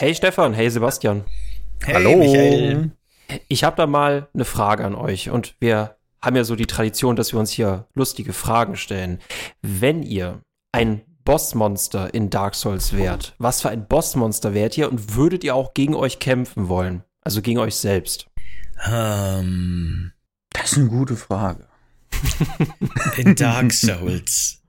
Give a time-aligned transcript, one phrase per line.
[0.00, 1.24] Hey Stefan, hey Sebastian.
[1.84, 2.16] Hey, Hallo.
[2.16, 2.92] Michael.
[3.48, 7.16] Ich habe da mal eine Frage an euch und wir haben ja so die Tradition,
[7.16, 9.18] dass wir uns hier lustige Fragen stellen.
[9.60, 10.40] Wenn ihr
[10.72, 15.54] ein Bossmonster in Dark Souls wärt, was für ein Bossmonster wärt ihr und würdet ihr
[15.54, 17.04] auch gegen euch kämpfen wollen?
[17.22, 18.26] Also gegen euch selbst?
[18.90, 20.12] Ähm,
[20.54, 21.68] das ist eine gute Frage.
[23.18, 24.59] In Dark Souls.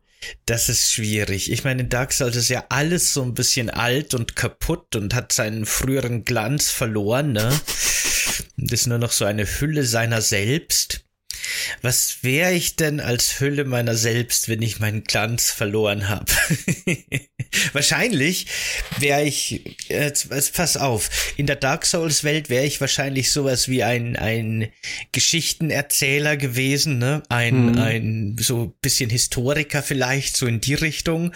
[0.45, 1.51] Das ist schwierig.
[1.51, 5.13] Ich meine, in Dark Souls ist ja alles so ein bisschen alt und kaputt und
[5.13, 7.49] hat seinen früheren Glanz verloren, ne?
[8.57, 11.03] Das ist nur noch so eine Hülle seiner selbst.
[11.81, 16.25] Was wäre ich denn als Hülle meiner selbst, wenn ich meinen Glanz verloren habe?
[17.73, 18.47] wahrscheinlich
[18.99, 20.11] wäre ich, äh,
[20.53, 24.69] pass auf, in der Dark Souls Welt wäre ich wahrscheinlich sowas wie ein, ein
[25.11, 27.23] Geschichtenerzähler gewesen, ne?
[27.29, 27.77] Ein, mhm.
[27.77, 31.33] ein so bisschen Historiker vielleicht, so in die Richtung.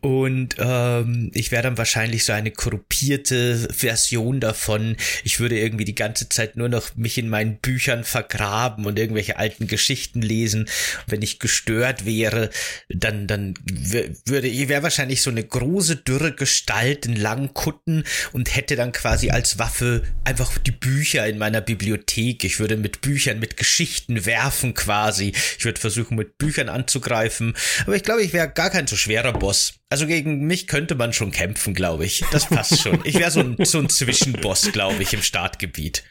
[0.00, 4.96] Und ähm, ich wäre dann wahrscheinlich so eine korruptierte Version davon.
[5.24, 9.36] Ich würde irgendwie die ganze Zeit nur noch mich in meinen Büchern vergraben und irgendwelche
[9.36, 10.68] alten Geschichten lesen.
[11.06, 12.50] wenn ich gestört wäre,
[12.88, 18.54] dann, dann würde ich, wäre wahrscheinlich so eine große, dürre Gestalt in langen Kutten und
[18.54, 22.44] hätte dann quasi als Waffe einfach die Bücher in meiner Bibliothek.
[22.44, 25.32] Ich würde mit Büchern, mit Geschichten werfen quasi.
[25.58, 27.54] Ich würde versuchen, mit Büchern anzugreifen.
[27.82, 29.79] Aber ich glaube, ich wäre gar kein so schwerer Boss.
[29.92, 32.22] Also gegen mich könnte man schon kämpfen, glaube ich.
[32.30, 33.00] Das passt schon.
[33.02, 36.04] Ich wäre so ein, so ein Zwischenboss, glaube ich, im Startgebiet.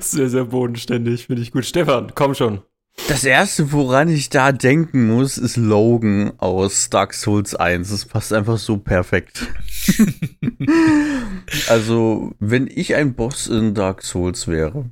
[0.00, 1.64] Sehr, sehr bodenständig, finde ich gut.
[1.64, 2.62] Stefan, komm schon.
[3.08, 7.90] Das erste, woran ich da denken muss, ist Logan aus Dark Souls 1.
[7.90, 9.46] Das passt einfach so perfekt.
[11.68, 14.90] also, wenn ich ein Boss in Dark Souls wäre,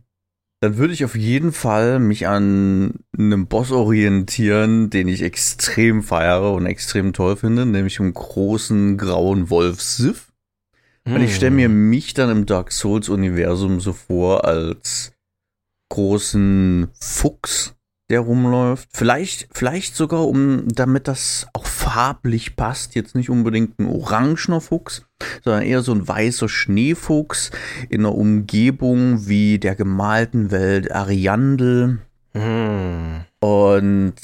[0.62, 6.52] dann würde ich auf jeden Fall mich an einem Boss orientieren, den ich extrem feiere
[6.52, 10.32] und extrem toll finde, nämlich um großen grauen Wolf Sif.
[11.04, 11.16] Hm.
[11.16, 11.91] Und ich stelle mir hm.
[11.91, 15.12] mich dann im Dark Souls Universum so vor als
[15.88, 17.75] großen Fuchs,
[18.12, 18.89] der rumläuft.
[18.93, 25.05] Vielleicht, vielleicht sogar, um, damit das auch farblich passt, jetzt nicht unbedingt ein orangener Fuchs,
[25.43, 27.50] sondern eher so ein weißer Schneefuchs
[27.89, 31.99] in einer Umgebung wie der gemalten Welt Ariandel.
[32.33, 33.25] Hm.
[33.41, 34.15] Und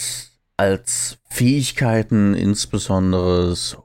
[0.56, 3.84] als Fähigkeiten insbesondere so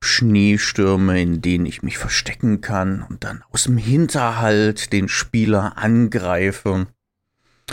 [0.00, 6.86] Schneestürme, in denen ich mich verstecken kann und dann aus dem Hinterhalt den Spieler angreife.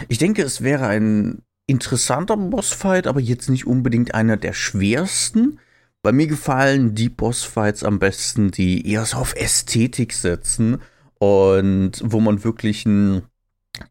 [0.08, 5.59] Ich denke, es wäre ein interessanter Bossfight, aber jetzt nicht unbedingt einer der schwersten.
[6.02, 10.81] Bei mir gefallen die Bossfights am besten, die eher so auf Ästhetik setzen
[11.19, 13.24] und wo man wirklich ein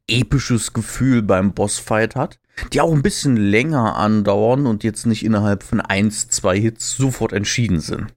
[0.08, 2.38] episches Gefühl beim Bossfight hat,
[2.72, 7.32] die auch ein bisschen länger andauern und jetzt nicht innerhalb von eins, zwei Hits sofort
[7.32, 8.12] entschieden sind.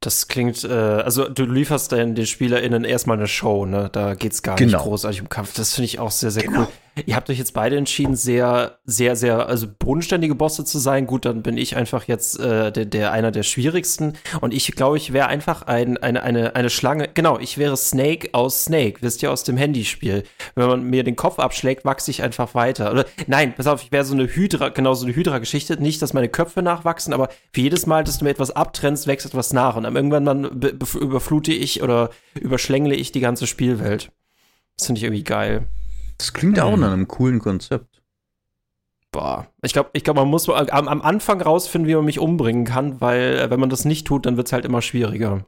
[0.00, 3.88] Das klingt, äh, also du lieferst den, den SpielerInnen erstmal eine Show, ne?
[3.92, 4.78] Da geht's gar genau.
[4.78, 5.54] nicht großartig um Kampf.
[5.54, 6.60] Das finde ich auch sehr, sehr genau.
[6.60, 6.68] cool.
[7.06, 11.06] Ihr habt euch jetzt beide entschieden, sehr, sehr, sehr, also bodenständige Bosse zu sein.
[11.06, 14.12] Gut, dann bin ich einfach jetzt äh, der, der einer der schwierigsten.
[14.40, 17.08] Und ich glaube, ich wäre einfach ein, eine, eine, eine Schlange.
[17.12, 20.22] Genau, ich wäre Snake aus Snake, wisst ihr, aus dem Handyspiel.
[20.54, 22.92] Wenn man mir den Kopf abschlägt, wachse ich einfach weiter.
[22.92, 25.82] Oder nein, pass auf, ich wäre so eine Hydra, genau so eine Hydra-Geschichte.
[25.82, 29.26] Nicht, dass meine Köpfe nachwachsen, aber für jedes Mal, dass du mir etwas abtrennst, wächst
[29.26, 29.74] etwas nach.
[29.74, 34.12] Und dann irgendwann dann überflute ich oder überschlängle ich die ganze Spielwelt.
[34.76, 35.66] Das finde ich irgendwie geil.
[36.18, 36.64] Das klingt hm.
[36.64, 38.02] auch nach einem coolen Konzept.
[39.12, 42.64] Boah, ich glaube, ich glaub, man muss am, am, Anfang rausfinden, wie man mich umbringen
[42.64, 45.46] kann, weil äh, wenn man das nicht tut, dann wird es halt immer schwieriger.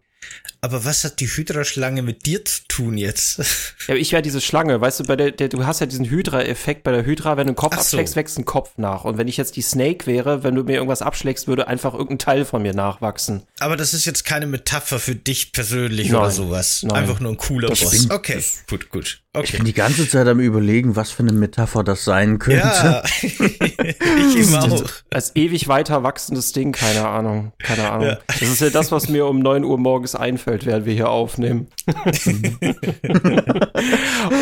[0.67, 3.41] Aber was hat die Hydra-Schlange mit dir zu tun jetzt?
[3.87, 6.83] Ja, ich wäre diese Schlange, weißt du, bei der, der du hast ja diesen Hydra-Effekt
[6.83, 8.17] bei der Hydra, wenn du einen Kopf Ach abschlägst, so.
[8.17, 9.05] wächst ein Kopf nach.
[9.05, 12.19] Und wenn ich jetzt die Snake wäre, wenn du mir irgendwas abschlägst, würde einfach irgendein
[12.19, 13.45] Teil von mir nachwachsen.
[13.61, 16.21] Aber das ist jetzt keine Metapher für dich persönlich Nein.
[16.21, 16.83] oder sowas.
[16.83, 16.97] Nein.
[16.97, 18.11] Einfach nur ein cooler das Boss.
[18.11, 19.21] Okay, gut, gut.
[19.37, 19.45] Okay.
[19.45, 22.63] Ich bin die ganze Zeit am überlegen, was für eine Metapher das sein könnte.
[22.65, 23.03] Ja,
[24.29, 24.85] ich immer auch.
[25.11, 28.09] Als ewig weiter wachsendes Ding, keine Ahnung, keine Ahnung.
[28.09, 28.19] Ja.
[28.27, 31.69] Das ist ja das, was mir um neun Uhr morgens einfällt, während wir hier aufnehmen.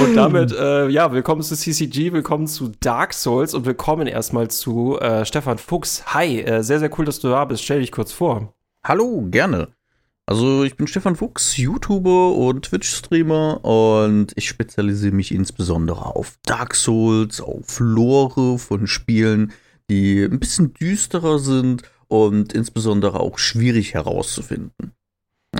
[0.00, 4.99] und damit, äh, ja, willkommen zu CCG, willkommen zu Dark Souls und willkommen erstmal zu
[4.99, 6.05] äh, Stefan Fuchs.
[6.14, 7.62] Hi, äh, sehr, sehr cool, dass du da bist.
[7.62, 8.55] Stell dich kurz vor.
[8.82, 9.69] Hallo, gerne.
[10.26, 16.75] Also ich bin Stefan Fuchs, YouTuber und Twitch-Streamer und ich spezialisiere mich insbesondere auf Dark
[16.75, 19.53] Souls, auf Lore von Spielen,
[19.91, 24.93] die ein bisschen düsterer sind und insbesondere auch schwierig herauszufinden.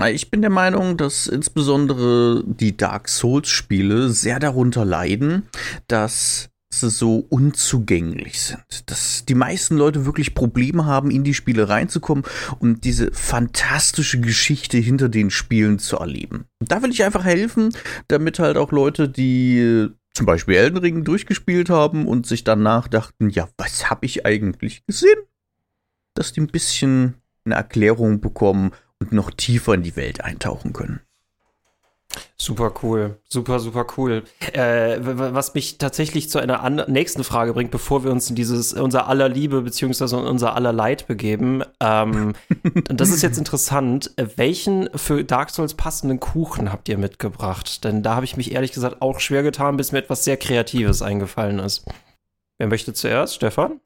[0.09, 5.47] Ich bin der Meinung, dass insbesondere die Dark Souls-Spiele sehr darunter leiden,
[5.87, 6.49] dass
[6.81, 8.89] so unzugänglich sind.
[8.89, 12.23] Dass die meisten Leute wirklich Probleme haben, in die Spiele reinzukommen
[12.59, 16.45] und diese fantastische Geschichte hinter den Spielen zu erleben.
[16.59, 17.69] Und da will ich einfach helfen,
[18.07, 23.29] damit halt auch Leute, die zum Beispiel Elden Ring durchgespielt haben und sich danach dachten,
[23.29, 25.19] ja, was habe ich eigentlich gesehen?
[26.15, 31.01] Dass die ein bisschen eine Erklärung bekommen und noch tiefer in die Welt eintauchen können.
[32.37, 34.23] Super cool, super, super cool.
[34.53, 39.07] Äh, was mich tatsächlich zu einer nächsten Frage bringt, bevor wir uns in dieses unser
[39.07, 41.63] aller Liebe beziehungsweise unser aller Leid begeben.
[41.79, 42.33] Ähm,
[42.85, 44.11] das ist jetzt interessant.
[44.35, 47.83] Welchen für Dark Souls passenden Kuchen habt ihr mitgebracht?
[47.83, 51.01] Denn da habe ich mich ehrlich gesagt auch schwer getan, bis mir etwas sehr Kreatives
[51.01, 51.85] eingefallen ist.
[52.57, 53.79] Wer möchte zuerst, Stefan?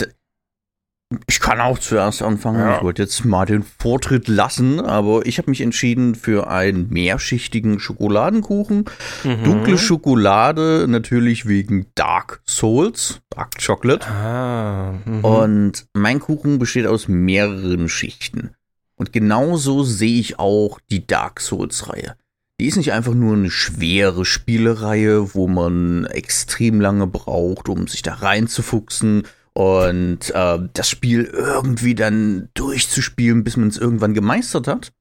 [1.26, 2.60] Ich kann auch zuerst anfangen.
[2.60, 2.78] Ja.
[2.78, 7.80] Ich wollte jetzt mal den Vortritt lassen, aber ich habe mich entschieden für einen mehrschichtigen
[7.80, 8.86] Schokoladenkuchen.
[9.24, 9.44] Mhm.
[9.44, 14.08] Dunkle Schokolade, natürlich wegen Dark Souls, Dark Chocolate.
[14.08, 15.26] Ah, mhm.
[15.26, 18.52] Und mein Kuchen besteht aus mehreren Schichten.
[18.96, 22.18] Und genauso sehe ich auch die Dark Souls-Reihe.
[22.60, 28.02] Die ist nicht einfach nur eine schwere Spielereihe, wo man extrem lange braucht, um sich
[28.02, 29.24] da reinzufuchsen
[29.54, 34.92] und äh, das Spiel irgendwie dann durchzuspielen, bis man es irgendwann gemeistert hat.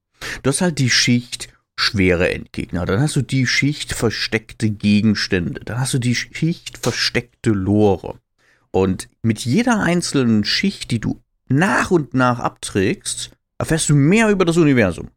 [0.43, 5.79] Du hast halt die Schicht schwere Endgegner, dann hast du die Schicht versteckte Gegenstände, dann
[5.79, 8.19] hast du die Schicht versteckte Lore.
[8.71, 14.45] Und mit jeder einzelnen Schicht, die du nach und nach abträgst, erfährst du mehr über
[14.45, 15.09] das Universum.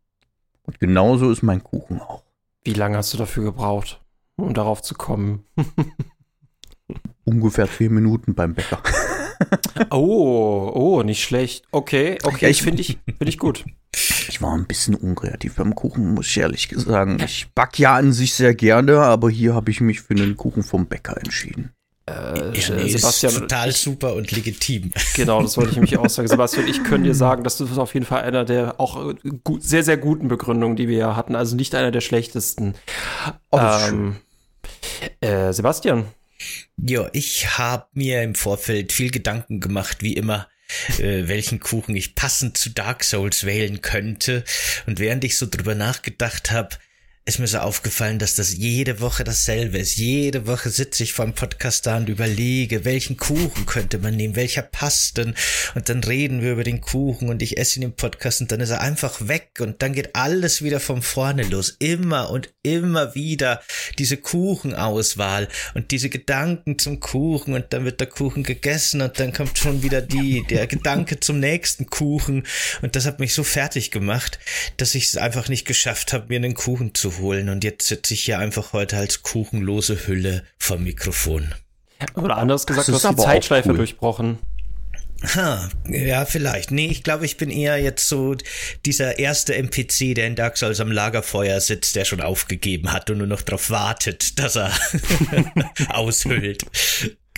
[0.62, 2.22] Und genauso ist mein Kuchen auch.
[2.64, 4.00] Wie lange hast du dafür gebraucht,
[4.36, 5.44] um darauf zu kommen?
[7.24, 8.80] Ungefähr zehn Minuten beim Bäcker.
[9.90, 11.64] oh, oh, nicht schlecht.
[11.70, 13.64] Okay, okay, ja, ich finde ich, find ich gut.
[14.28, 17.18] Ich war ein bisschen unkreativ beim Kuchen, muss ich ehrlich sagen.
[17.24, 20.62] Ich back ja an sich sehr gerne, aber hier habe ich mich für einen Kuchen
[20.62, 21.72] vom Bäcker entschieden.
[22.06, 24.90] Äh, ja, nee, Sebastian, total ich, super und legitim.
[25.14, 26.26] Genau, das wollte ich nämlich auch sagen.
[26.26, 29.62] Sebastian, ich könnte dir sagen, dass du das auf jeden Fall einer der auch gut,
[29.62, 32.74] sehr, sehr guten Begründungen, die wir ja hatten, also nicht einer der schlechtesten.
[33.52, 34.16] Oh, ähm,
[35.20, 36.06] äh, Sebastian,
[36.76, 40.48] ja, ich habe mir im Vorfeld viel Gedanken gemacht, wie immer,
[40.98, 44.44] äh, welchen Kuchen ich passend zu Dark Souls wählen könnte.
[44.86, 46.76] Und während ich so drüber nachgedacht habe,
[47.24, 49.96] ist mir so aufgefallen, dass das jede Woche dasselbe ist.
[49.96, 54.34] Jede Woche sitze ich vor dem Podcast da und überlege, welchen Kuchen könnte man nehmen,
[54.34, 55.34] welcher passt denn?
[55.76, 58.58] Und dann reden wir über den Kuchen und ich esse ihn im Podcast und dann
[58.58, 61.76] ist er einfach weg und dann geht alles wieder von vorne los.
[61.78, 63.62] Immer und immer wieder
[63.98, 69.32] diese Kuchenauswahl und diese Gedanken zum Kuchen und dann wird der Kuchen gegessen und dann
[69.32, 72.48] kommt schon wieder die, der Gedanke zum nächsten Kuchen
[72.82, 74.40] und das hat mich so fertig gemacht,
[74.78, 78.14] dass ich es einfach nicht geschafft habe, mir einen Kuchen zu holen und jetzt sitze
[78.14, 81.54] ich hier einfach heute als kuchenlose Hülle vom Mikrofon.
[82.14, 83.76] Oder anders gesagt, du hast die Zeitschleife cool.
[83.76, 84.38] durchbrochen.
[85.34, 86.72] Ha, ja, vielleicht.
[86.72, 88.34] Nee, ich glaube, ich bin eher jetzt so
[88.84, 93.18] dieser erste NPC, der in Dark Souls am Lagerfeuer sitzt, der schon aufgegeben hat und
[93.18, 94.72] nur noch darauf wartet, dass er
[95.90, 96.64] aushüllt.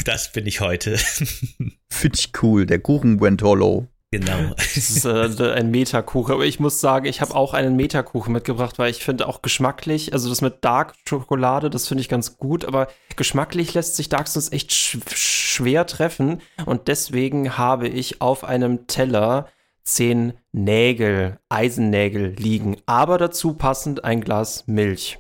[0.05, 0.97] Das bin ich heute.
[1.91, 2.67] Finde ich cool.
[2.67, 3.89] Der Kuchen went hollow.
[4.19, 4.55] Genau.
[4.57, 6.35] Das ist äh, ein Metakuchen.
[6.35, 10.13] Aber ich muss sagen, ich habe auch einen Metakuchen mitgebracht, weil ich finde auch geschmacklich,
[10.13, 14.29] also das mit Dark Schokolade, das finde ich ganz gut, aber geschmacklich lässt sich Dark
[14.29, 16.41] Souls echt sch schwer treffen.
[16.67, 19.49] Und deswegen habe ich auf einem Teller
[19.83, 25.19] zehn Nägel, Eisennägel liegen, aber dazu passend ein Glas Milch.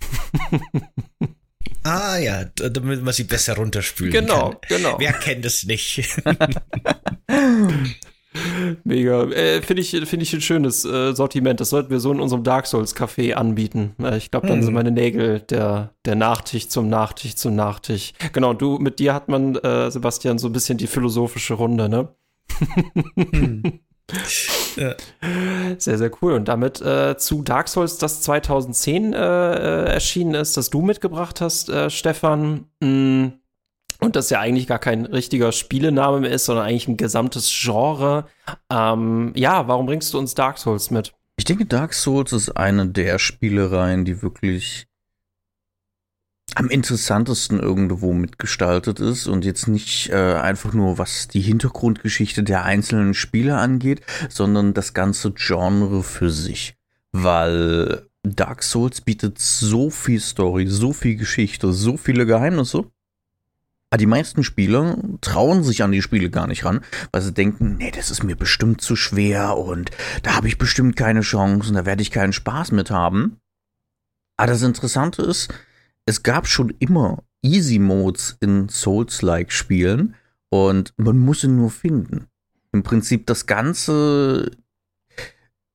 [1.84, 4.58] Ah ja, damit man sie besser runterspülen genau, kann.
[4.68, 5.00] Genau, genau.
[5.00, 5.98] Wer kennt es nicht?
[8.84, 9.24] Mega.
[9.24, 11.60] Äh, Finde ich, find ich ein schönes äh, Sortiment.
[11.60, 13.94] Das sollten wir so in unserem Dark Souls Café anbieten.
[14.02, 14.64] Äh, ich glaube, dann hm.
[14.64, 18.12] sind meine Nägel der, der Nachtisch zum Nachtisch zum Nachtisch.
[18.32, 22.08] Genau, du, mit dir hat man, äh, Sebastian, so ein bisschen die philosophische Runde, ne?
[23.16, 23.62] hm.
[24.76, 24.94] ja.
[25.78, 26.32] Sehr, sehr cool.
[26.34, 31.40] Und damit äh, zu Dark Souls, das 2010 äh, äh, erschienen ist, das du mitgebracht
[31.40, 32.66] hast, Stefan.
[32.80, 33.32] Mh, hm,
[34.02, 38.26] und das ja eigentlich gar kein richtiger Spielename mehr ist, sondern eigentlich ein gesamtes Genre.
[38.70, 41.14] Ähm, ja, warum bringst du uns Dark Souls mit?
[41.36, 44.86] Ich denke, Dark Souls ist eine der Spielereien, die wirklich
[46.54, 52.64] am interessantesten irgendwo mitgestaltet ist und jetzt nicht äh, einfach nur was die Hintergrundgeschichte der
[52.64, 56.74] einzelnen Spiele angeht, sondern das ganze Genre für sich.
[57.12, 62.84] Weil Dark Souls bietet so viel Story, so viel Geschichte, so viele Geheimnisse
[63.92, 66.80] aber die meisten Spieler trauen sich an die Spiele gar nicht ran,
[67.12, 69.90] weil sie denken, nee, das ist mir bestimmt zu schwer und
[70.22, 73.36] da habe ich bestimmt keine Chance und da werde ich keinen Spaß mit haben.
[74.38, 75.52] Aber das Interessante ist,
[76.06, 80.14] es gab schon immer Easy Modes in Souls-like Spielen
[80.48, 82.28] und man muss ihn nur finden.
[82.72, 84.52] Im Prinzip das ganze,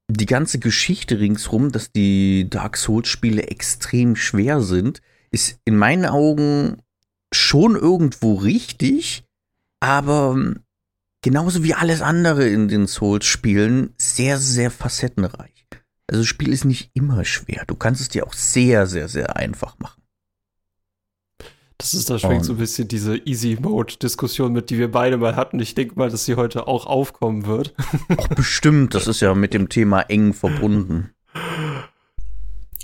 [0.10, 6.82] die ganze Geschichte ringsrum, dass die Dark Souls-Spiele extrem schwer sind, ist in meinen Augen
[7.34, 9.24] schon irgendwo richtig,
[9.80, 10.56] aber
[11.22, 15.66] genauso wie alles andere in den Souls-Spielen sehr, sehr facettenreich.
[16.08, 17.66] Also das Spiel ist nicht immer schwer.
[17.68, 20.02] Du kannst es dir auch sehr, sehr, sehr einfach machen.
[21.78, 25.60] Das ist, da schwingt so ein bisschen diese Easy-Mode-Diskussion mit, die wir beide mal hatten.
[25.60, 27.76] Ich denke mal, dass sie heute auch aufkommen wird.
[28.18, 31.12] Auch bestimmt, das ist ja mit dem Thema eng verbunden.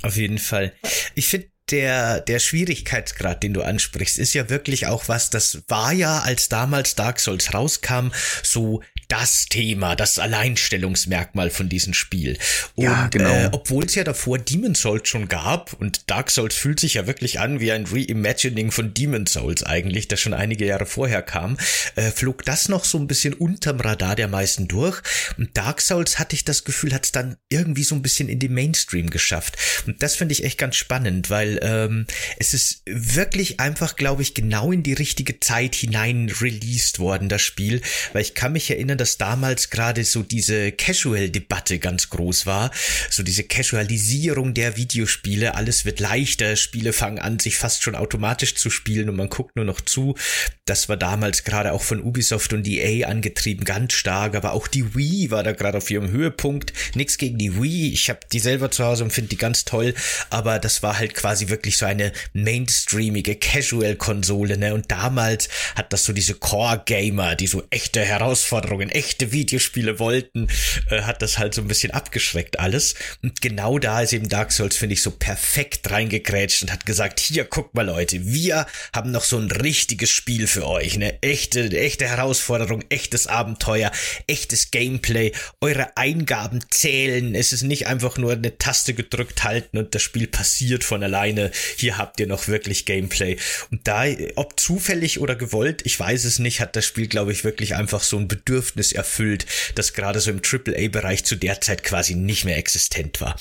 [0.04, 0.74] Auf jeden Fall.
[1.16, 5.92] Ich finde der, der Schwierigkeitsgrad, den du ansprichst, ist ja wirklich auch was, das war
[5.92, 8.10] ja, als damals Dark Souls rauskam,
[8.44, 8.82] so
[9.14, 12.40] das Thema, das Alleinstellungsmerkmal von diesem Spiel.
[12.74, 13.30] Und ja, genau.
[13.30, 17.06] äh, obwohl es ja davor Demon Souls schon gab und Dark Souls fühlt sich ja
[17.06, 21.58] wirklich an wie ein Reimagining von Demon Souls eigentlich, das schon einige Jahre vorher kam,
[21.96, 25.00] äh, flog das noch so ein bisschen unterm Radar der meisten durch.
[25.38, 28.40] Und Dark Souls hatte ich das Gefühl, hat es dann irgendwie so ein bisschen in
[28.40, 29.58] den Mainstream geschafft.
[29.86, 32.08] Und das finde ich echt ganz spannend, weil ähm,
[32.40, 37.44] es ist wirklich einfach, glaube ich, genau in die richtige Zeit hinein released worden, das
[37.44, 37.80] Spiel,
[38.14, 42.72] weil ich kann mich erinnern, dass damals gerade so diese Casual-Debatte ganz groß war,
[43.10, 48.56] so diese Casualisierung der Videospiele, alles wird leichter, Spiele fangen an, sich fast schon automatisch
[48.56, 50.16] zu spielen und man guckt nur noch zu.
[50.64, 54.96] Das war damals gerade auch von Ubisoft und EA angetrieben, ganz stark, aber auch die
[54.96, 56.72] Wii war da gerade auf ihrem Höhepunkt.
[56.96, 59.94] Nix gegen die Wii, ich habe die selber zu Hause und finde die ganz toll,
[60.30, 64.74] aber das war halt quasi wirklich so eine mainstreamige Casual-Konsole, ne?
[64.74, 70.48] Und damals hat das so diese Core-Gamer, die so echte Herausforderungen, echte Videospiele wollten,
[70.90, 72.96] äh, hat das halt so ein bisschen abgeschreckt alles.
[73.22, 77.20] Und genau da ist eben Dark Souls, finde ich, so perfekt reingekrätscht und hat gesagt,
[77.20, 81.70] hier, guck mal Leute, wir haben noch so ein richtiges Spiel für euch, eine echte,
[81.78, 83.92] echte Herausforderung, echtes Abenteuer,
[84.28, 85.32] echtes Gameplay,
[85.62, 90.28] eure Eingaben zählen, es ist nicht einfach nur eine Taste gedrückt halten und das Spiel
[90.28, 93.38] passiert von alleine hier habt ihr noch wirklich Gameplay.
[93.72, 97.44] Und da, ob zufällig oder gewollt, ich weiß es nicht, hat das Spiel, glaube ich,
[97.44, 98.28] wirklich einfach so ein
[98.74, 103.36] Bedürfnis erfüllt, das gerade so im AAA-Bereich zu der Zeit quasi nicht mehr existent war.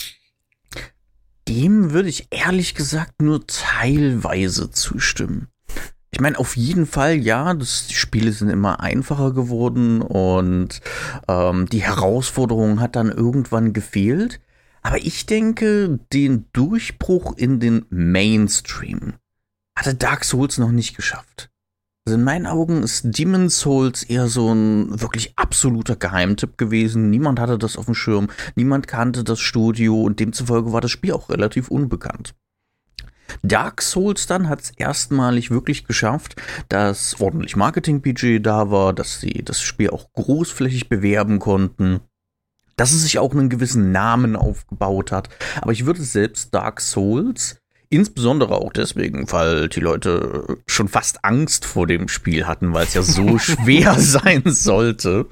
[1.49, 5.49] Dem würde ich ehrlich gesagt nur teilweise zustimmen.
[6.11, 10.81] Ich meine, auf jeden Fall, ja, das, die Spiele sind immer einfacher geworden und
[11.27, 14.41] ähm, die Herausforderung hat dann irgendwann gefehlt.
[14.83, 19.15] Aber ich denke, den Durchbruch in den Mainstream
[19.77, 21.52] hatte Dark Souls noch nicht geschafft.
[22.05, 27.11] Also in meinen Augen ist Demon's Souls eher so ein wirklich absoluter Geheimtipp gewesen.
[27.11, 31.13] Niemand hatte das auf dem Schirm, niemand kannte das Studio und demzufolge war das Spiel
[31.13, 32.35] auch relativ unbekannt.
[33.45, 36.35] Dark Souls dann hat es erstmalig wirklich geschafft,
[36.69, 42.01] dass ordentlich Marketingbudget da war, dass sie das Spiel auch großflächig bewerben konnten
[42.77, 45.29] dass es sich auch einen gewissen Namen aufgebaut hat.
[45.61, 47.62] Aber ich würde selbst Dark Souls
[47.93, 52.95] Insbesondere auch deswegen, weil die Leute schon fast Angst vor dem Spiel hatten, weil es
[52.95, 55.27] ja so schwer sein sollte.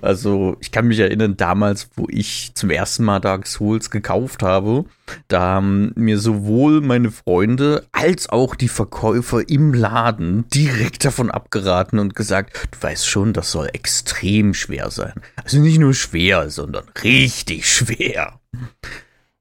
[0.00, 4.84] Also ich kann mich erinnern, damals, wo ich zum ersten Mal Dark Souls gekauft habe,
[5.26, 11.98] da haben mir sowohl meine Freunde als auch die Verkäufer im Laden direkt davon abgeraten
[11.98, 15.14] und gesagt, du weißt schon, das soll extrem schwer sein.
[15.42, 18.38] Also nicht nur schwer, sondern richtig schwer.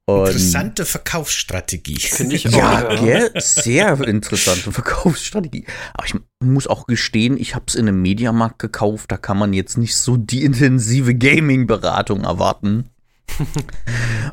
[0.06, 2.00] Und interessante Verkaufsstrategie.
[2.00, 2.54] Finde ich auch.
[2.54, 3.30] Ja, ja.
[3.40, 5.66] sehr interessante Verkaufsstrategie.
[5.94, 9.12] Aber ich muss auch gestehen, ich habe es in einem Mediamarkt gekauft.
[9.12, 12.90] Da kann man jetzt nicht so die intensive Gaming-Beratung erwarten.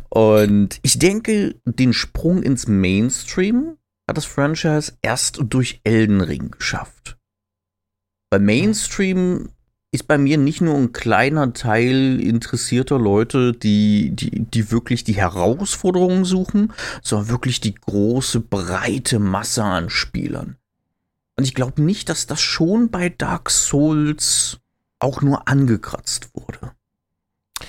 [0.08, 3.76] Und ich denke, den Sprung ins Mainstream
[4.08, 7.16] hat das Franchise erst durch Elden Ring geschafft.
[8.28, 9.50] Bei Mainstream
[9.92, 15.16] ist bei mir nicht nur ein kleiner Teil interessierter Leute, die, die, die wirklich die
[15.16, 20.56] Herausforderungen suchen, sondern wirklich die große, breite Masse an Spielern.
[21.36, 24.60] Und ich glaube nicht, dass das schon bei Dark Souls
[25.00, 26.72] auch nur angekratzt wurde.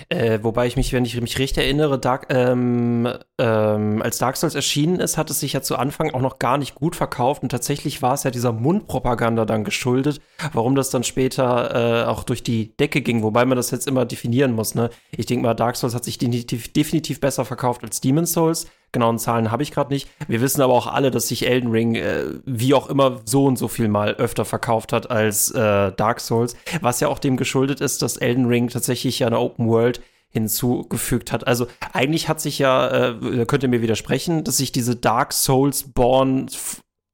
[0.09, 4.55] Äh, wobei ich mich, wenn ich mich richtig erinnere, Dark, ähm, ähm, als Dark Souls
[4.55, 7.49] erschienen ist, hat es sich ja zu Anfang auch noch gar nicht gut verkauft und
[7.49, 10.21] tatsächlich war es ja dieser Mundpropaganda dann geschuldet,
[10.53, 14.05] warum das dann später äh, auch durch die Decke ging, wobei man das jetzt immer
[14.05, 14.75] definieren muss.
[14.75, 14.89] Ne?
[15.11, 18.67] Ich denke mal, Dark Souls hat sich definitiv, besser verkauft als Demon's Souls.
[18.91, 20.09] Genauen Zahlen habe ich gerade nicht.
[20.27, 23.57] Wir wissen aber auch alle, dass sich Elden Ring äh, wie auch immer so und
[23.57, 27.81] so viel mal öfter verkauft hat als äh, Dark Souls, was ja auch dem geschuldet
[27.81, 31.45] ist, dass Elden Ring tatsächlich ja eine Open World hinzugefügt hat.
[31.45, 35.91] Also eigentlich hat sich ja, äh, könnt ihr mir widersprechen, dass sich diese Dark Souls
[35.91, 36.49] Born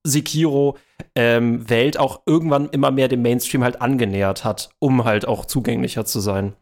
[0.04, 0.78] Sekiro
[1.16, 6.06] ähm, Welt auch irgendwann immer mehr dem Mainstream halt angenähert hat, um halt auch zugänglicher
[6.06, 6.54] zu sein.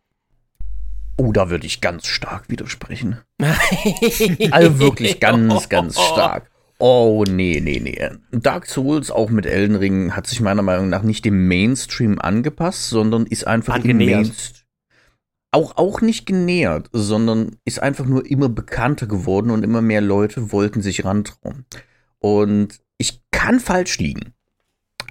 [1.17, 3.19] Oh, da würde ich ganz stark widersprechen.
[4.51, 6.51] also wirklich ganz, ganz stark.
[6.77, 8.10] Oh, nee, nee, nee.
[8.31, 12.89] Dark Souls, auch mit Elden Ring, hat sich meiner Meinung nach nicht dem Mainstream angepasst,
[12.89, 14.65] sondern ist einfach Angenähert.
[15.51, 20.51] Auch, auch nicht genähert, sondern ist einfach nur immer bekannter geworden und immer mehr Leute
[20.51, 21.65] wollten sich rantrauen.
[22.19, 24.34] Und ich kann falsch liegen.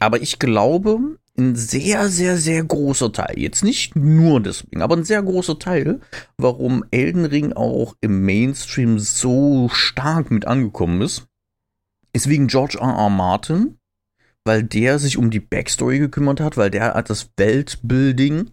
[0.01, 5.05] Aber ich glaube, ein sehr, sehr, sehr großer Teil, jetzt nicht nur deswegen, aber ein
[5.05, 6.01] sehr großer Teil,
[6.37, 11.27] warum Elden Ring auch im Mainstream so stark mit angekommen ist,
[12.13, 12.89] ist wegen George R.
[12.89, 13.11] R.
[13.11, 13.79] Martin,
[14.45, 18.51] weil der sich um die Backstory gekümmert hat, weil der das Weltbuilding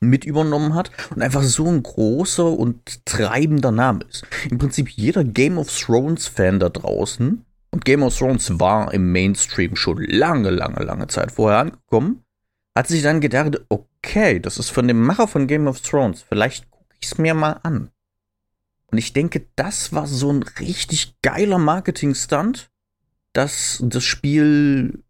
[0.00, 4.24] mit übernommen hat und einfach so ein großer und treibender Name ist.
[4.50, 9.12] Im Prinzip jeder Game of Thrones Fan da draußen und Game of Thrones war im
[9.12, 12.24] Mainstream schon lange, lange, lange Zeit vorher angekommen,
[12.74, 16.70] hat sich dann gedacht, okay, das ist von dem Macher von Game of Thrones, vielleicht
[16.70, 17.90] gucke ich es mir mal an.
[18.90, 22.70] Und ich denke, das war so ein richtig geiler Marketing-Stunt,
[23.32, 25.04] dass das Spiel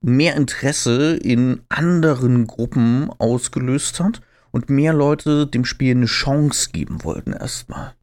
[0.00, 4.20] mehr Interesse in anderen Gruppen ausgelöst hat
[4.50, 7.94] und mehr Leute dem Spiel eine Chance geben wollten erstmal.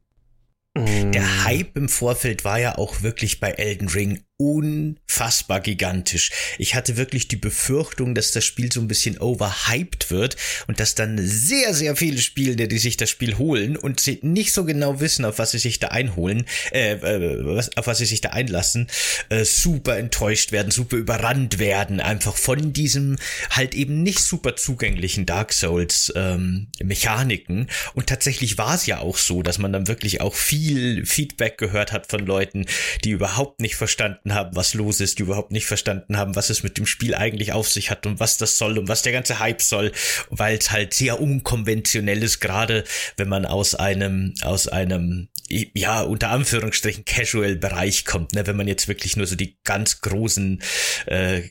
[0.77, 1.45] Der mm.
[1.45, 6.31] Hype im Vorfeld war ja auch wirklich bei Elden Ring unfassbar gigantisch.
[6.57, 10.35] Ich hatte wirklich die Befürchtung, dass das Spiel so ein bisschen overhyped wird
[10.67, 14.65] und dass dann sehr, sehr viele Spieler, die sich das Spiel holen und nicht so
[14.65, 18.19] genau wissen, auf was sie sich da einholen, äh, äh, was, auf was sie sich
[18.19, 18.87] da einlassen,
[19.29, 23.15] äh, super enttäuscht werden, super überrannt werden, einfach von diesem
[23.51, 27.67] halt eben nicht super zugänglichen Dark Souls ähm, Mechaniken.
[27.93, 31.93] Und tatsächlich war es ja auch so, dass man dann wirklich auch viel Feedback gehört
[31.93, 32.65] hat von Leuten,
[33.05, 36.49] die überhaupt nicht verstanden verstanden haben, was los ist, die überhaupt nicht verstanden haben, was
[36.49, 39.13] es mit dem Spiel eigentlich auf sich hat und was das soll und was der
[39.13, 39.91] ganze Hype soll,
[40.29, 42.83] weil es halt sehr unkonventionell ist, gerade
[43.17, 48.47] wenn man aus einem, aus einem ja, unter Anführungsstrichen Casual-Bereich kommt, ne?
[48.47, 50.61] wenn man jetzt wirklich nur so die ganz großen
[51.05, 51.41] äh,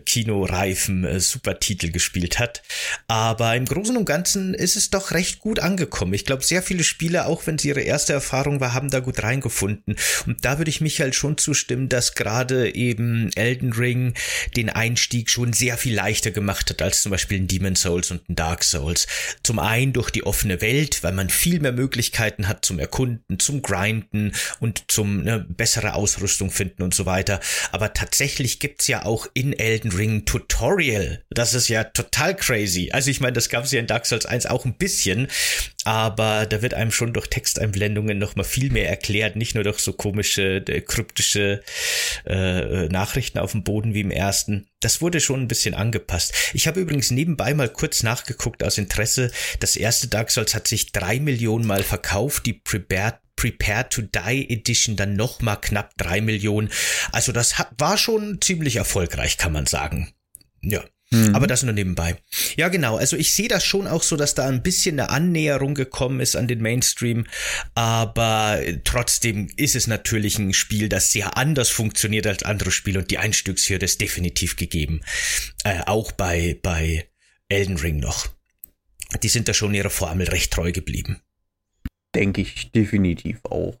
[0.00, 2.62] Kinoreifen äh, Supertitel gespielt hat.
[3.08, 6.14] Aber im Großen und Ganzen ist es doch recht gut angekommen.
[6.14, 9.22] Ich glaube, sehr viele Spieler, auch wenn sie ihre erste Erfahrung war, haben da gut
[9.22, 9.96] reingefunden.
[10.26, 14.14] Und da würde ich mich halt schon zustimmen, dass gerade eben Elden Ring
[14.56, 18.28] den Einstieg schon sehr viel leichter gemacht hat als zum Beispiel ein Demon Souls und
[18.30, 19.06] ein Dark Souls.
[19.42, 23.62] Zum einen durch die offene Welt, weil man viel mehr Möglichkeiten hat zum Erkunden, zum
[23.62, 27.40] Grinden und zum ne, bessere Ausrüstung finden und so weiter.
[27.72, 31.24] Aber tatsächlich gibt's ja auch in Elden Ring Tutorial.
[31.30, 32.90] Das ist ja total crazy.
[32.92, 35.28] Also ich meine, das gab's ja in Dark Souls 1 auch ein bisschen,
[35.86, 39.78] aber da wird einem schon durch Texteinblendungen noch mal viel mehr erklärt, nicht nur durch
[39.78, 41.62] so komische, äh, kryptische
[42.26, 44.66] äh, Nachrichten auf dem Boden wie im ersten.
[44.80, 46.34] Das wurde schon ein bisschen angepasst.
[46.54, 49.30] Ich habe übrigens nebenbei mal kurz nachgeguckt aus Interesse.
[49.60, 54.50] Das erste Dark Souls hat sich drei Millionen Mal verkauft, die Prepared Prepare to Die
[54.50, 56.68] Edition dann noch mal knapp drei Millionen.
[57.12, 60.12] Also das hat, war schon ziemlich erfolgreich, kann man sagen.
[60.62, 60.82] Ja.
[61.10, 61.34] Mhm.
[61.34, 62.16] Aber das nur nebenbei.
[62.56, 62.96] Ja, genau.
[62.96, 66.36] Also ich sehe das schon auch so, dass da ein bisschen eine Annäherung gekommen ist
[66.36, 67.26] an den Mainstream.
[67.74, 73.10] Aber trotzdem ist es natürlich ein Spiel, das sehr anders funktioniert als andere Spiele und
[73.10, 75.00] die Einstiegshürde ist definitiv gegeben.
[75.64, 77.08] Äh, auch bei, bei
[77.48, 78.28] Elden Ring noch.
[79.22, 81.20] Die sind da schon ihrer Formel recht treu geblieben.
[82.14, 83.78] Denke ich definitiv auch.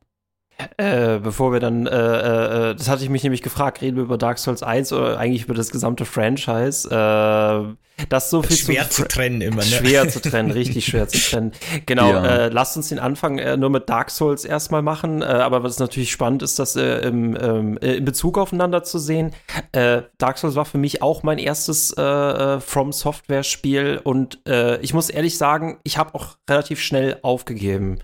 [0.78, 4.16] Äh, bevor wir dann, äh, äh, das hatte ich mich nämlich gefragt, reden wir über
[4.16, 6.88] Dark Souls 1 oder eigentlich über das gesamte Franchise?
[6.88, 7.76] Äh,
[8.08, 9.62] das so viel schwer zu, zu trennen immer, ne?
[9.62, 11.52] Schwer zu trennen, richtig schwer zu trennen.
[11.86, 12.24] Genau, ja.
[12.24, 15.78] äh, lasst uns den Anfang äh, nur mit Dark Souls erstmal machen, äh, aber was
[15.78, 19.32] natürlich spannend ist, das äh, im, ähm, äh, in Bezug aufeinander zu sehen.
[19.72, 24.40] Äh, Dark Souls war für mich auch mein erstes äh, äh From Software Spiel und
[24.46, 27.98] äh, ich muss ehrlich sagen, ich habe auch relativ schnell aufgegeben.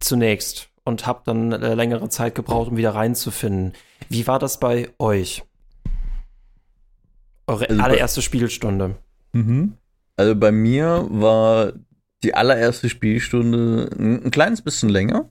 [0.00, 3.74] Zunächst und habe dann äh, längere Zeit gebraucht, um wieder reinzufinden.
[4.08, 5.44] Wie war das bei euch?
[7.46, 8.96] Eure also allererste Spielstunde.
[9.32, 9.74] Mhm.
[10.16, 11.72] Also bei mir war
[12.22, 15.30] die allererste Spielstunde ein, ein kleines bisschen länger.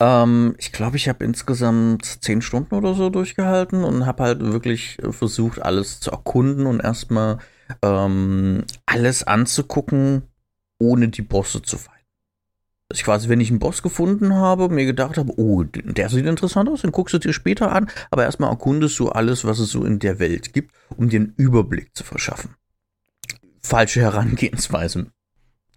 [0.00, 4.98] Ähm, ich glaube, ich habe insgesamt zehn Stunden oder so durchgehalten und habe halt wirklich
[5.10, 7.38] versucht, alles zu erkunden und erstmal
[7.82, 10.22] ähm, alles anzugucken,
[10.78, 11.97] ohne die Bosse zu fighten
[12.88, 16.24] dass ich quasi, wenn ich einen Boss gefunden habe, mir gedacht habe, oh, der sieht
[16.24, 19.70] interessant aus, den guckst du dir später an, aber erstmal erkundest du alles, was es
[19.70, 22.54] so in der Welt gibt, um dir einen Überblick zu verschaffen.
[23.60, 25.12] Falsche Herangehensweise.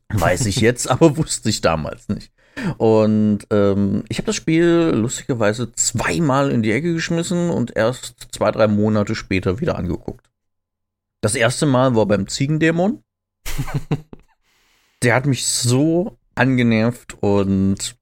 [0.07, 2.31] Weiß ich jetzt, aber wusste ich damals nicht.
[2.77, 8.51] Und ähm, ich habe das Spiel lustigerweise zweimal in die Ecke geschmissen und erst zwei,
[8.51, 10.29] drei Monate später wieder angeguckt.
[11.21, 13.03] Das erste Mal war beim Ziegendämon.
[15.03, 17.95] Der hat mich so angenervt und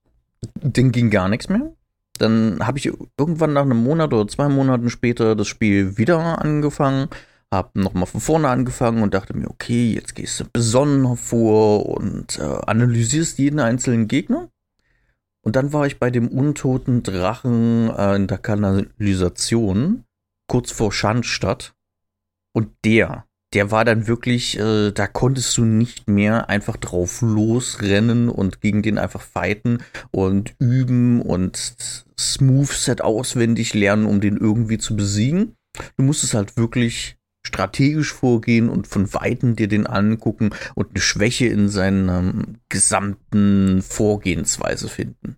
[0.55, 1.73] den ging gar nichts mehr.
[2.17, 7.07] Dann habe ich irgendwann nach einem Monat oder zwei Monaten später das Spiel wieder angefangen,
[7.51, 12.37] habe nochmal von vorne angefangen und dachte mir, okay, jetzt gehst du besonnen vor und
[12.37, 14.49] äh, analysierst jeden einzelnen Gegner.
[15.41, 20.03] Und dann war ich bei dem untoten Drachen äh, in der Kanalisation,
[20.47, 21.73] kurz vor Schandstadt.
[22.51, 28.29] Und der der war dann wirklich, äh, da konntest du nicht mehr einfach drauf losrennen
[28.29, 29.79] und gegen den einfach fighten
[30.11, 31.75] und üben und
[32.19, 35.55] Smooth-Set auswendig lernen, um den irgendwie zu besiegen.
[35.97, 41.47] Du musstest halt wirklich strategisch vorgehen und von Weitem dir den angucken und eine Schwäche
[41.47, 42.33] in seiner
[42.67, 45.37] gesamten Vorgehensweise finden.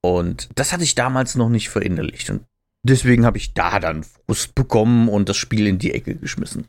[0.00, 2.30] Und das hatte ich damals noch nicht verinnerlicht.
[2.30, 2.46] Und
[2.82, 6.68] Deswegen habe ich da dann Frust bekommen und das Spiel in die Ecke geschmissen.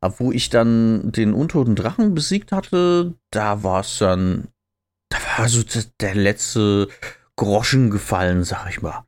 [0.00, 4.48] Aber wo ich dann den untoten Drachen besiegt hatte, da war es dann,
[5.08, 5.62] da war so
[6.00, 6.88] der letzte
[7.36, 9.04] Groschen gefallen, sag ich mal.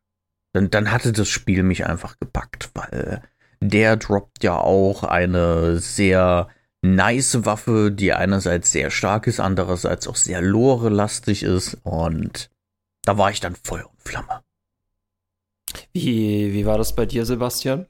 [0.52, 3.22] Dann, dann hatte das Spiel mich einfach gepackt, weil
[3.60, 6.48] der droppt ja auch eine sehr
[6.82, 12.50] nice Waffe, die einerseits sehr stark ist, andererseits auch sehr lore-lastig ist und
[13.04, 14.42] da war ich dann Feuer und Flamme.
[15.92, 17.86] Wie, wie war das bei dir, Sebastian?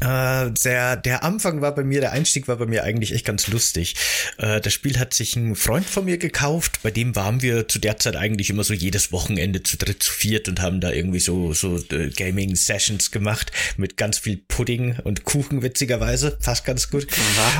[0.00, 3.46] Äh, der, der Anfang war bei mir, der Einstieg war bei mir eigentlich echt ganz
[3.48, 3.96] lustig.
[4.36, 7.78] Äh, das Spiel hat sich ein Freund von mir gekauft, bei dem waren wir zu
[7.78, 11.20] der Zeit eigentlich immer so jedes Wochenende zu dritt, zu viert und haben da irgendwie
[11.20, 16.36] so, so äh, Gaming-Sessions gemacht mit ganz viel Pudding und Kuchen, witzigerweise.
[16.42, 17.06] Passt ganz gut.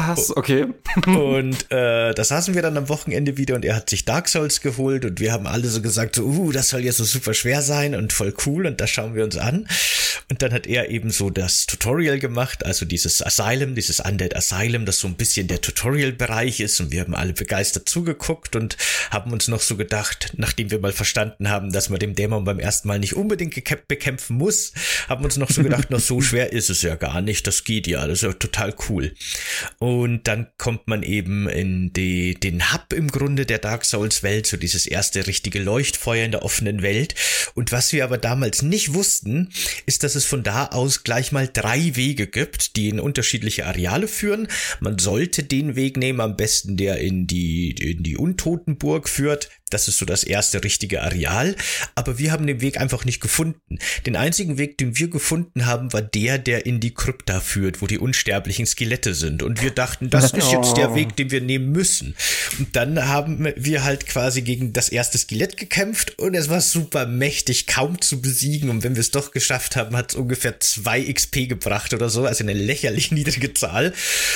[0.06, 0.36] Was?
[0.36, 0.66] Okay.
[1.06, 4.60] und äh, da saßen wir dann am Wochenende wieder und er hat sich Dark Souls
[4.60, 7.62] geholt und wir haben alle so gesagt, so, uh, das soll ja so super schwer
[7.62, 9.66] sein und voll cool und das schauen wir uns an.
[10.28, 12.25] Und dann hat er eben so das Tutorial gemacht,
[12.64, 17.00] also dieses Asylum, dieses Undead Asylum, das so ein bisschen der Tutorial-Bereich ist und wir
[17.00, 18.76] haben alle begeistert zugeguckt und
[19.10, 22.58] haben uns noch so gedacht, nachdem wir mal verstanden haben, dass man dem Dämon beim
[22.58, 23.54] ersten Mal nicht unbedingt
[23.88, 24.72] bekämpfen muss,
[25.08, 27.86] haben uns noch so gedacht, na so schwer ist es ja gar nicht, das geht
[27.86, 29.14] ja, das ist ja total cool.
[29.78, 34.46] Und dann kommt man eben in die, den Hub im Grunde der Dark Souls Welt,
[34.46, 37.14] so dieses erste richtige Leuchtfeuer in der offenen Welt.
[37.54, 39.50] Und was wir aber damals nicht wussten,
[39.86, 43.66] ist, dass es von da aus gleich mal drei Wege Wege gibt, die in unterschiedliche
[43.66, 44.48] Areale führen.
[44.80, 49.50] Man sollte den Weg nehmen, am besten der in die, in die Untotenburg führt.
[49.70, 51.56] Das ist so das erste richtige Areal.
[51.94, 53.78] Aber wir haben den Weg einfach nicht gefunden.
[54.06, 57.86] Den einzigen Weg, den wir gefunden haben, war der, der in die Krypta führt, wo
[57.86, 59.42] die unsterblichen Skelette sind.
[59.42, 60.86] Und wir dachten, das ist jetzt der.
[60.94, 62.14] Weg, den wir nehmen müssen.
[62.58, 67.06] Und dann haben wir halt quasi gegen das erste Skelett gekämpft und es war super
[67.06, 68.70] mächtig, kaum zu besiegen.
[68.70, 72.24] Und wenn wir es doch geschafft haben, hat es ungefähr zwei XP gebracht oder so,
[72.24, 73.92] also eine lächerlich niedrige Zahl.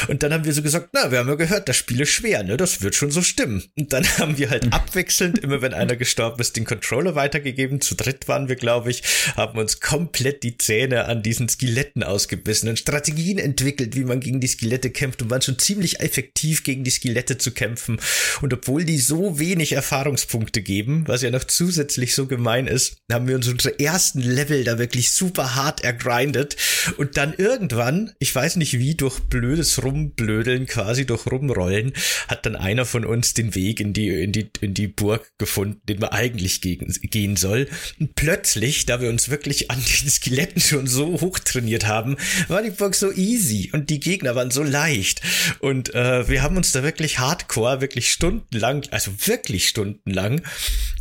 [0.08, 2.42] Und dann haben wir so gesagt, na, wir haben ja gehört, das Spiel ist schwer,
[2.42, 2.56] ne?
[2.56, 3.64] Das wird schon so stimmen.
[3.78, 7.80] Und dann haben wir halt abwechselnd abwechselnd, immer wenn einer gestorben ist, den Controller weitergegeben.
[7.80, 9.02] Zu dritt waren wir, glaube ich,
[9.36, 14.40] haben uns komplett die Zähne an diesen Skeletten ausgebissen und Strategien entwickelt, wie man gegen
[14.40, 18.00] die Skelette kämpft und waren schon ziemlich effektiv gegen die Skelette zu kämpfen.
[18.40, 23.28] Und obwohl die so wenig Erfahrungspunkte geben, was ja noch zusätzlich so gemein ist, haben
[23.28, 26.56] wir uns unsere ersten Level da wirklich super hart ergrindet
[26.96, 31.92] und dann irgendwann, ich weiß nicht wie, durch blödes Rumblödeln quasi durch Rumrollen,
[32.28, 35.32] hat dann einer von uns den Weg in die, in die, in die Burg Burg
[35.38, 37.68] gefunden, den man eigentlich gegen, gehen soll.
[37.98, 42.62] Und plötzlich, da wir uns wirklich an den Skeletten schon so hoch trainiert haben, war
[42.62, 45.20] die Burg so easy und die Gegner waren so leicht.
[45.58, 50.42] Und äh, wir haben uns da wirklich hardcore, wirklich stundenlang, also wirklich stundenlang,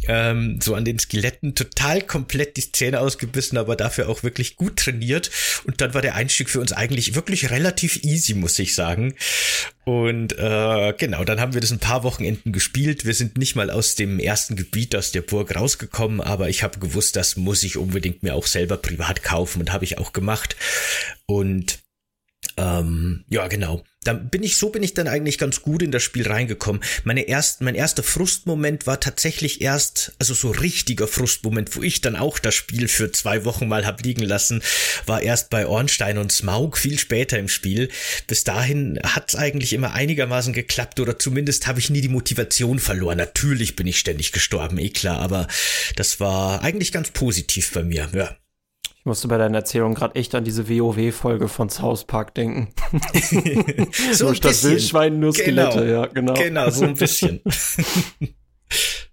[0.10, 4.78] ähm, so an den Skeletten total komplett die Zähne ausgebissen, aber dafür auch wirklich gut
[4.78, 5.30] trainiert.
[5.65, 9.13] Und dann war der Einstieg für uns eigentlich wirklich relativ easy, muss ich sagen.
[9.86, 13.06] Und äh, genau, dann haben wir das ein paar Wochenenden gespielt.
[13.06, 16.80] Wir sind nicht mal aus dem ersten Gebiet aus der Burg rausgekommen, aber ich habe
[16.80, 20.56] gewusst, das muss ich unbedingt mir auch selber privat kaufen und habe ich auch gemacht.
[21.28, 21.80] Und
[22.58, 26.04] ähm, ja, genau dann bin ich, so bin ich dann eigentlich ganz gut in das
[26.04, 26.82] Spiel reingekommen.
[27.04, 32.16] Meine erst, mein erster Frustmoment war tatsächlich erst, also so richtiger Frustmoment, wo ich dann
[32.16, 34.64] auch das Spiel für zwei Wochen mal hab liegen lassen,
[35.06, 37.90] war erst bei Ornstein und Smaug viel später im Spiel.
[38.28, 43.18] Bis dahin hat's eigentlich immer einigermaßen geklappt oder zumindest habe ich nie die Motivation verloren.
[43.18, 45.48] Natürlich bin ich ständig gestorben, eh klar, aber
[45.98, 48.38] das war eigentlich ganz positiv bei mir, ja.
[49.00, 52.74] Ich musste bei deiner Erzählung gerade echt an diese WoW-Folge von South Park denken.
[54.12, 54.72] so statt bisschen.
[54.72, 55.92] Wildschwein nur Skelette, genau.
[55.92, 56.34] ja, genau.
[56.34, 57.42] Genau, so ein bisschen.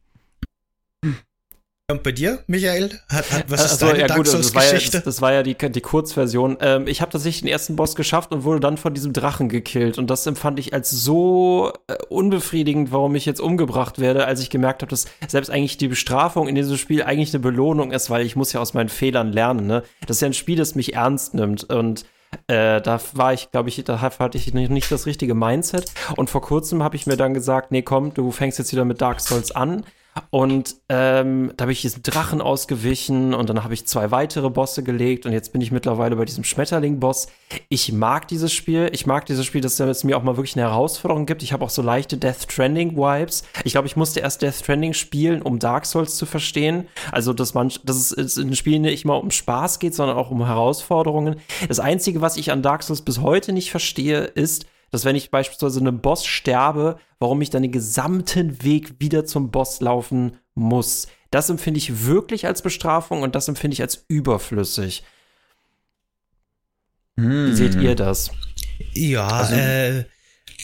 [1.88, 2.90] Und bei dir, Michael?
[3.08, 5.02] Hat, hat, was ist also, deine ja, Dark gut, Souls das war ja, Geschichte?
[5.04, 6.58] das war ja die, die Kurzversion.
[6.60, 9.96] Ähm, ich habe tatsächlich den ersten Boss geschafft und wurde dann von diesem Drachen gekillt.
[9.96, 14.50] Und das empfand ich als so äh, unbefriedigend, warum ich jetzt umgebracht werde, als ich
[14.50, 18.26] gemerkt habe, dass selbst eigentlich die Bestrafung in diesem Spiel eigentlich eine Belohnung ist, weil
[18.26, 19.68] ich muss ja aus meinen Fehlern lernen.
[19.68, 19.84] Ne?
[20.08, 21.70] Das ist ja ein Spiel, das mich ernst nimmt.
[21.70, 22.04] Und
[22.48, 25.92] äh, da war ich, glaube ich, da hatte ich nicht, nicht das richtige Mindset.
[26.16, 29.00] Und vor kurzem habe ich mir dann gesagt, nee, komm, du fängst jetzt wieder mit
[29.00, 29.84] Dark Souls an.
[30.30, 34.82] Und ähm, da habe ich diesem Drachen ausgewichen und dann habe ich zwei weitere Bosse
[34.82, 37.28] gelegt und jetzt bin ich mittlerweile bei diesem Schmetterling-Boss.
[37.68, 38.88] Ich mag dieses Spiel.
[38.92, 41.42] Ich mag dieses Spiel, dass es mir auch mal wirklich eine Herausforderung gibt.
[41.42, 43.44] Ich habe auch so leichte Death Stranding-Vibes.
[43.64, 46.88] Ich glaube, ich musste erst Death Stranding spielen, um Dark Souls zu verstehen.
[47.12, 50.44] Also, dass man, dass es in Spielen nicht immer um Spaß geht, sondern auch um
[50.44, 51.36] Herausforderungen.
[51.68, 55.30] Das Einzige, was ich an Dark Souls bis heute nicht verstehe, ist, dass wenn ich
[55.30, 61.08] beispielsweise einem Boss sterbe, warum ich dann den gesamten Weg wieder zum Boss laufen muss.
[61.30, 65.04] Das empfinde ich wirklich als Bestrafung und das empfinde ich als überflüssig.
[67.18, 67.50] Hm.
[67.50, 68.30] Wie seht ihr das?
[68.94, 70.04] Ja, also, äh,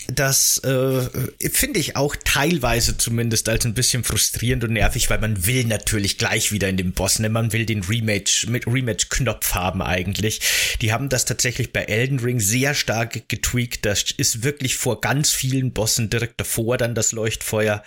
[0.09, 5.47] das äh, finde ich auch teilweise zumindest als ein bisschen frustrierend und nervig, weil man
[5.47, 7.29] will natürlich gleich wieder in den Boss, ne?
[7.29, 10.41] Man will den Rematch mit Rematch-Knopf haben eigentlich.
[10.81, 13.85] Die haben das tatsächlich bei Elden Ring sehr stark getweakt.
[13.85, 17.83] Das ist wirklich vor ganz vielen Bossen direkt davor dann das Leuchtfeuer.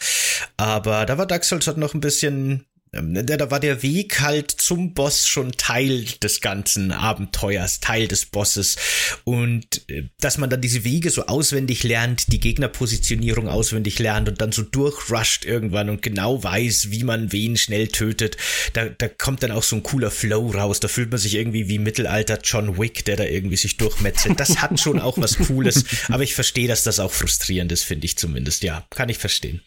[0.57, 4.93] Aber da war Dark Souls halt noch ein bisschen da war der Weg halt zum
[4.93, 8.77] Boss schon Teil des ganzen Abenteuers, Teil des Bosses.
[9.23, 14.41] Und äh, dass man dann diese Wege so auswendig lernt, die Gegnerpositionierung auswendig lernt und
[14.41, 18.37] dann so durchrusht irgendwann und genau weiß, wie man wen schnell tötet,
[18.73, 20.79] da, da kommt dann auch so ein cooler Flow raus.
[20.79, 24.39] Da fühlt man sich irgendwie wie Mittelalter John Wick, der da irgendwie sich durchmetzelt.
[24.39, 28.05] Das hat schon auch was Cooles, aber ich verstehe, dass das auch frustrierend ist, finde
[28.05, 28.63] ich zumindest.
[28.63, 29.61] Ja, kann ich verstehen.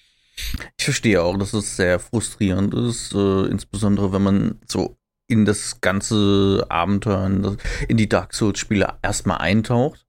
[0.78, 4.96] Ich verstehe auch, dass es sehr frustrierend ist, äh, insbesondere wenn man so
[5.28, 10.06] in das ganze Abenteuer, in, das, in die Dark Souls-Spiele erstmal eintaucht.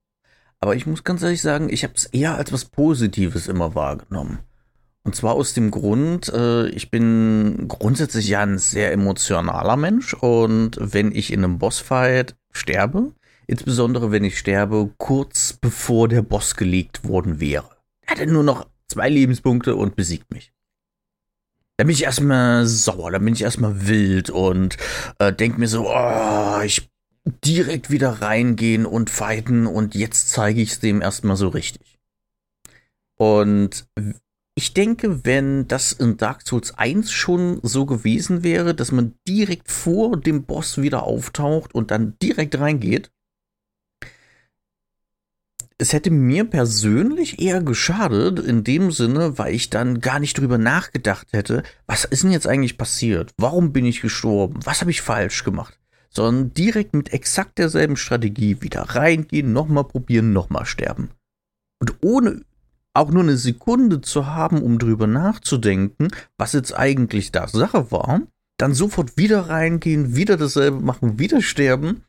[0.61, 4.39] Aber ich muss ganz ehrlich sagen, ich habe es eher als was Positives immer wahrgenommen.
[5.03, 10.77] Und zwar aus dem Grund, äh, ich bin grundsätzlich ja ein sehr emotionaler Mensch und
[10.79, 13.13] wenn ich in einem Bossfight sterbe,
[13.47, 17.69] insbesondere wenn ich sterbe, kurz bevor der Boss gelegt worden wäre,
[18.05, 20.51] er nur noch zwei Lebenspunkte und besiegt mich.
[21.77, 24.75] Dann bin ich erstmal sauer, dann bin ich erstmal wild und
[25.19, 26.89] äh, denk mir so, oh, ich
[27.45, 31.99] direkt wieder reingehen und fighten und jetzt zeige ich es dem erstmal so richtig.
[33.15, 33.87] Und
[34.55, 39.71] ich denke, wenn das in Dark Souls 1 schon so gewesen wäre, dass man direkt
[39.71, 43.09] vor dem Boss wieder auftaucht und dann direkt reingeht,
[45.81, 50.57] es hätte mir persönlich eher geschadet, in dem Sinne, weil ich dann gar nicht drüber
[50.57, 53.31] nachgedacht hätte, was ist denn jetzt eigentlich passiert?
[53.37, 54.59] Warum bin ich gestorben?
[54.65, 55.79] Was habe ich falsch gemacht?
[56.09, 61.11] Sondern direkt mit exakt derselben Strategie wieder reingehen, nochmal probieren, nochmal sterben.
[61.79, 62.41] Und ohne
[62.93, 68.23] auch nur eine Sekunde zu haben, um drüber nachzudenken, was jetzt eigentlich da Sache war,
[68.57, 72.03] dann sofort wieder reingehen, wieder dasselbe machen, wieder sterben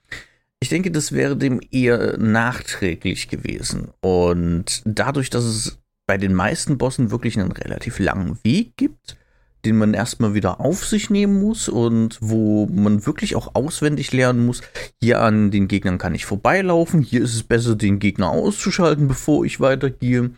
[0.61, 3.89] ich denke, das wäre dem eher nachträglich gewesen.
[4.01, 9.17] Und dadurch, dass es bei den meisten Bossen wirklich einen relativ langen Weg gibt,
[9.65, 14.45] den man erstmal wieder auf sich nehmen muss und wo man wirklich auch auswendig lernen
[14.47, 14.63] muss,
[15.01, 19.45] hier an den Gegnern kann ich vorbeilaufen, hier ist es besser, den Gegner auszuschalten, bevor
[19.45, 20.31] ich weitergehe.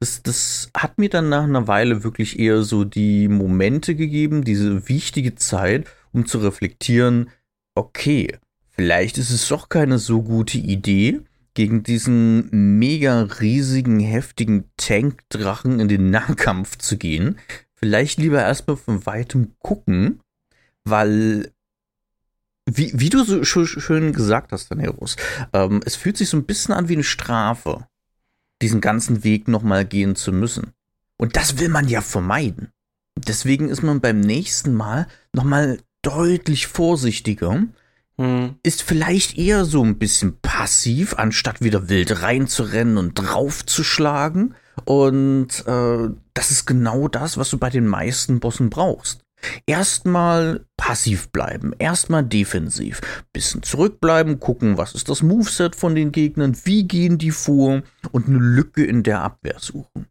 [0.00, 4.88] Das, das hat mir dann nach einer Weile wirklich eher so die Momente gegeben, diese
[4.88, 7.30] wichtige Zeit, um zu reflektieren,
[7.74, 8.38] okay,
[8.78, 11.20] Vielleicht ist es doch keine so gute Idee,
[11.54, 17.40] gegen diesen mega riesigen, heftigen Tankdrachen in den Nahkampf zu gehen.
[17.74, 20.20] Vielleicht lieber erstmal von weitem gucken,
[20.84, 21.50] weil,
[22.70, 25.16] wie, wie du so schön gesagt hast, Daneros,
[25.52, 27.88] ähm, es fühlt sich so ein bisschen an wie eine Strafe,
[28.62, 30.72] diesen ganzen Weg nochmal gehen zu müssen.
[31.16, 32.70] Und das will man ja vermeiden.
[33.16, 37.64] Deswegen ist man beim nächsten Mal nochmal deutlich vorsichtiger
[38.18, 38.56] hm.
[38.62, 44.54] ist vielleicht eher so ein bisschen passiv, anstatt wieder wild reinzurennen und draufzuschlagen.
[44.84, 49.20] Und äh, das ist genau das, was du bei den meisten Bossen brauchst.
[49.66, 53.00] Erstmal passiv bleiben, erstmal defensiv,
[53.32, 58.26] bisschen zurückbleiben, gucken, was ist das Moveset von den Gegnern, wie gehen die vor und
[58.26, 60.06] eine Lücke in der Abwehr suchen.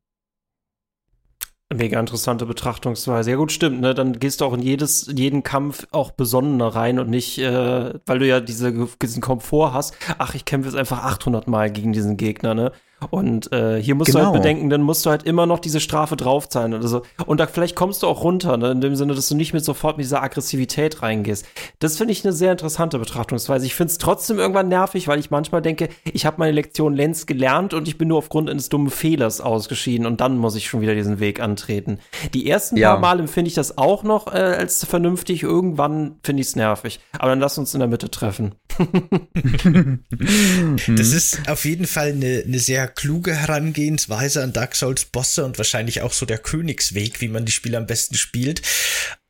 [1.74, 3.32] Mega interessante Betrachtungsweise.
[3.32, 3.94] Ja gut, stimmt, ne?
[3.94, 8.20] Dann gehst du auch in jedes, jeden Kampf auch besonnener rein und nicht, äh, weil
[8.20, 12.16] du ja diese, diesen Komfort hast, ach, ich kämpfe jetzt einfach 800 Mal gegen diesen
[12.16, 12.72] Gegner, ne?
[13.12, 14.20] Und äh, hier musst genau.
[14.20, 14.44] du halt genau.
[14.44, 17.04] bedenken, dann musst du halt immer noch diese Strafe draufzahlen oder so.
[17.28, 19.64] Und da vielleicht kommst du auch runter, ne, in dem Sinne, dass du nicht mit
[19.64, 21.46] sofort mit dieser Aggressivität reingehst.
[21.78, 23.68] Das finde ich eine sehr interessante Betrachtungsweise.
[23.68, 27.28] Ich finde es trotzdem irgendwann nervig, weil ich manchmal denke, ich habe meine Lektion längst
[27.28, 30.82] gelernt und ich bin nur aufgrund eines dummen Fehlers ausgeschieden und dann muss ich schon
[30.82, 32.00] wieder diesen Weg antreten.
[32.34, 32.94] Die ersten ja.
[32.94, 35.44] paar Mal empfinde ich das auch noch äh, als vernünftig.
[35.44, 37.00] Irgendwann finde ich es nervig.
[37.20, 38.56] Aber dann lass uns in der Mitte treffen.
[40.88, 45.58] das ist auf jeden Fall eine, eine sehr kluge Herangehensweise an Dark Souls Bosse und
[45.58, 48.62] wahrscheinlich auch so der Königsweg, wie man die Spiele am besten spielt.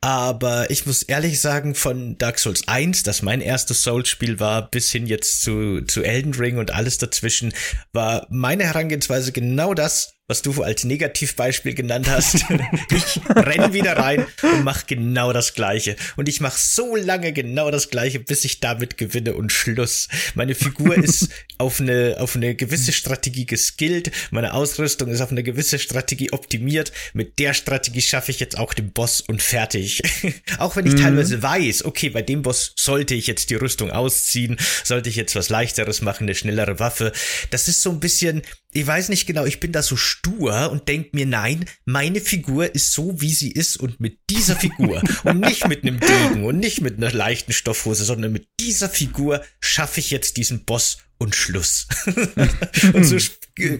[0.01, 4.91] Aber ich muss ehrlich sagen, von Dark Souls 1, das mein erstes Souls-Spiel war, bis
[4.91, 7.53] hin jetzt zu, zu Elden Ring und alles dazwischen,
[7.93, 12.35] war meine Herangehensweise genau das, was du als Negativbeispiel genannt hast.
[12.91, 15.95] ich renn wieder rein und mach genau das Gleiche.
[16.17, 20.09] Und ich mach so lange genau das Gleiche, bis ich damit gewinne und Schluss.
[20.35, 24.11] Meine Figur ist auf eine, auf eine gewisse Strategie geskillt.
[24.29, 26.91] Meine Ausrüstung ist auf eine gewisse Strategie optimiert.
[27.13, 30.01] Mit der Strategie schaffe ich jetzt auch den Boss und fertig.
[30.57, 31.03] auch wenn ich mhm.
[31.03, 35.37] teilweise weiß, okay, bei dem Boss sollte ich jetzt die Rüstung ausziehen, sollte ich jetzt
[35.37, 37.13] was leichteres machen, eine schnellere Waffe.
[37.49, 38.41] Das ist so ein bisschen,
[38.77, 42.75] ich weiß nicht genau, ich bin da so stur und denk mir, nein, meine Figur
[42.75, 46.59] ist so, wie sie ist und mit dieser Figur und nicht mit einem Degen und
[46.59, 51.35] nicht mit einer leichten Stoffhose, sondern mit dieser Figur schaffe ich jetzt diesen Boss und
[51.35, 51.87] Schluss.
[52.93, 53.17] und so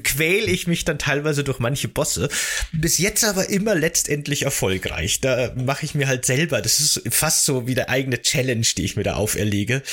[0.03, 2.29] quäl ich mich dann teilweise durch manche Bosse.
[2.71, 5.21] Bis jetzt aber immer letztendlich erfolgreich.
[5.21, 8.83] Da mache ich mir halt selber, das ist fast so wie der eigene Challenge, die
[8.83, 9.83] ich mir da auferlege.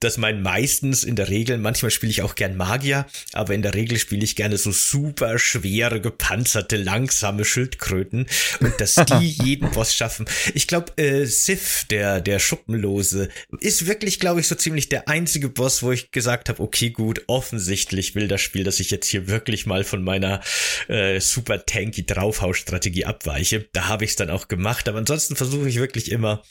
[0.00, 3.74] Dass mein meistens in der Regel, manchmal spiele ich auch gern Magier, aber in der
[3.74, 8.26] Regel spiele ich gerne so super schwere, gepanzerte, langsame Schildkröten
[8.60, 10.26] und dass die jeden Boss schaffen.
[10.54, 13.28] Ich glaube, äh, Sif, der, der Schuppenlose,
[13.60, 17.22] ist wirklich, glaube ich, so ziemlich der einzige Boss, wo ich gesagt habe, okay, gut,
[17.26, 20.40] offensichtlich will das Spiel, dass ich jetzt hier wirklich mal von meiner
[20.88, 23.68] äh, super tanky Draufhausstrategie abweiche.
[23.72, 26.42] Da habe ich es dann auch gemacht, aber ansonsten versuche ich wirklich immer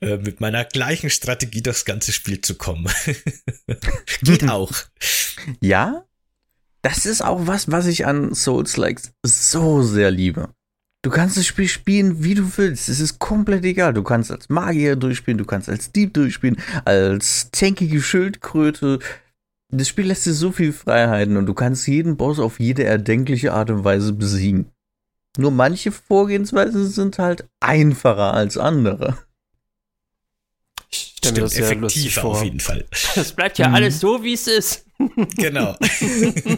[0.00, 2.88] äh, mit meiner gleichen Strategie durchs ganze Spiel zu kommen.
[4.22, 4.72] Geht auch.
[5.60, 6.04] Ja,
[6.82, 10.50] das ist auch was, was ich an Souls-Likes so sehr liebe.
[11.02, 12.88] Du kannst das Spiel spielen, wie du willst.
[12.88, 13.94] Es ist komplett egal.
[13.94, 18.98] Du kannst als Magier durchspielen, du kannst als Dieb durchspielen, als tankige Schildkröte
[19.68, 23.52] das Spiel lässt dir so viel Freiheiten und du kannst jeden Boss auf jede erdenkliche
[23.52, 24.70] Art und Weise besiegen.
[25.38, 29.18] Nur manche Vorgehensweisen sind halt einfacher als andere.
[30.88, 31.40] Ich stelle mir
[31.80, 32.30] das vor.
[32.32, 32.86] auf jeden Fall.
[33.14, 33.74] Das bleibt ja mhm.
[33.74, 34.86] alles so, wie es ist.
[35.36, 35.76] Genau.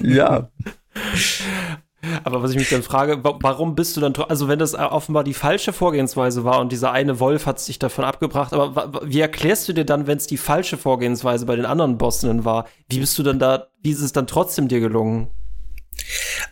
[0.03, 0.51] ja.
[2.23, 5.35] Aber was ich mich dann frage, warum bist du dann, also wenn das offenbar die
[5.35, 9.73] falsche Vorgehensweise war und dieser eine Wolf hat sich davon abgebracht, aber wie erklärst du
[9.73, 12.69] dir dann, wenn es die falsche Vorgehensweise bei den anderen Bossen war?
[12.89, 15.29] Wie bist du dann da, wie ist es dann trotzdem dir gelungen?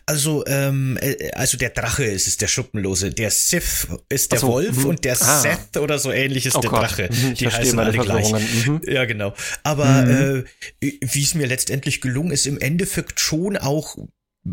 [0.05, 3.11] Also, ähm, äh, also der Drache ist es, der Schuppenlose.
[3.11, 4.89] Der Sith ist der so, Wolf mh.
[4.89, 5.41] und der ah.
[5.41, 6.81] Seth oder so ähnlich ist oh der Gott.
[6.81, 7.09] Drache.
[7.11, 8.31] Mhm, Die heißen alle gleich.
[8.65, 8.81] Mhm.
[8.85, 9.33] Ja, genau.
[9.63, 10.45] Aber mhm.
[10.81, 13.97] äh, wie es mir letztendlich gelungen ist, im Endeffekt schon auch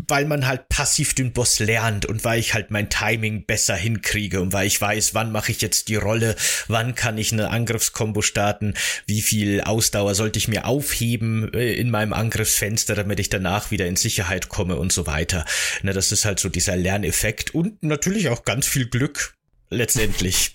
[0.07, 4.41] weil man halt passiv den Boss lernt und weil ich halt mein Timing besser hinkriege
[4.41, 6.35] und weil ich weiß, wann mache ich jetzt die Rolle,
[6.67, 8.73] wann kann ich eine Angriffskombo starten,
[9.05, 13.87] wie viel Ausdauer sollte ich mir aufheben äh, in meinem Angriffsfenster, damit ich danach wieder
[13.87, 15.45] in Sicherheit komme und so weiter.
[15.81, 19.35] Na, das ist halt so dieser Lerneffekt und natürlich auch ganz viel Glück
[19.69, 20.53] letztendlich.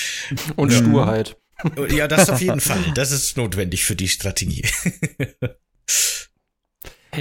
[0.56, 0.78] und ja.
[0.78, 1.36] Sturheit.
[1.88, 2.84] Ja, das auf jeden Fall.
[2.94, 4.64] Das ist notwendig für die Strategie.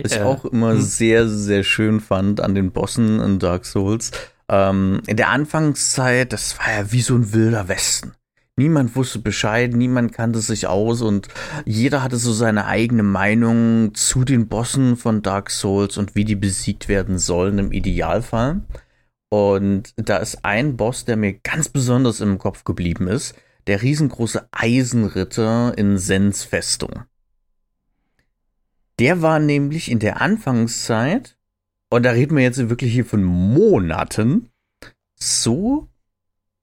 [0.03, 0.81] Was ich äh, auch immer hm.
[0.81, 4.11] sehr, sehr schön fand an den Bossen in Dark Souls.
[4.49, 8.13] Ähm, in der Anfangszeit, das war ja wie so ein wilder Westen.
[8.57, 11.27] Niemand wusste Bescheid, niemand kannte sich aus und
[11.65, 16.37] jeder hatte so seine eigene Meinung zu den Bossen von Dark Souls und wie die
[16.37, 18.61] besiegt werden sollen im Idealfall.
[19.29, 23.35] Und da ist ein Boss, der mir ganz besonders im Kopf geblieben ist,
[23.67, 27.03] der riesengroße Eisenritter in Sens Festung.
[28.99, 31.37] Der war nämlich in der Anfangszeit,
[31.89, 34.49] und da reden wir jetzt wirklich hier von Monaten,
[35.15, 35.89] so,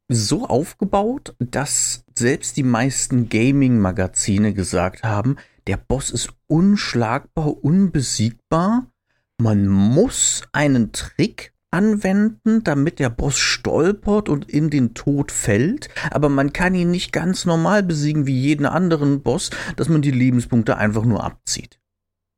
[0.09, 8.87] so aufgebaut, dass selbst die meisten Gaming-Magazine gesagt haben, der Boss ist unschlagbar, unbesiegbar.
[9.39, 16.29] Man muss einen Trick anwenden, damit der Boss stolpert und in den Tod fällt, aber
[16.29, 20.77] man kann ihn nicht ganz normal besiegen wie jeden anderen Boss, dass man die Lebenspunkte
[20.77, 21.82] einfach nur abzieht.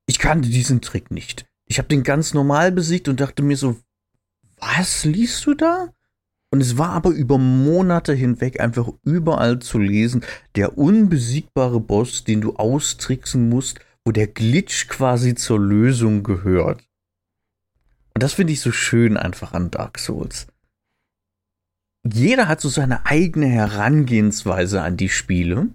[0.07, 1.46] Ich kannte diesen Trick nicht.
[1.66, 3.76] Ich habe den ganz normal besiegt und dachte mir so,
[4.59, 5.92] was liest du da?
[6.50, 10.24] Und es war aber über Monate hinweg einfach überall zu lesen,
[10.55, 16.84] der unbesiegbare Boss, den du austricksen musst, wo der Glitch quasi zur Lösung gehört.
[18.14, 20.46] Und das finde ich so schön einfach an Dark Souls.
[22.05, 25.70] Jeder hat so seine eigene Herangehensweise an die Spiele.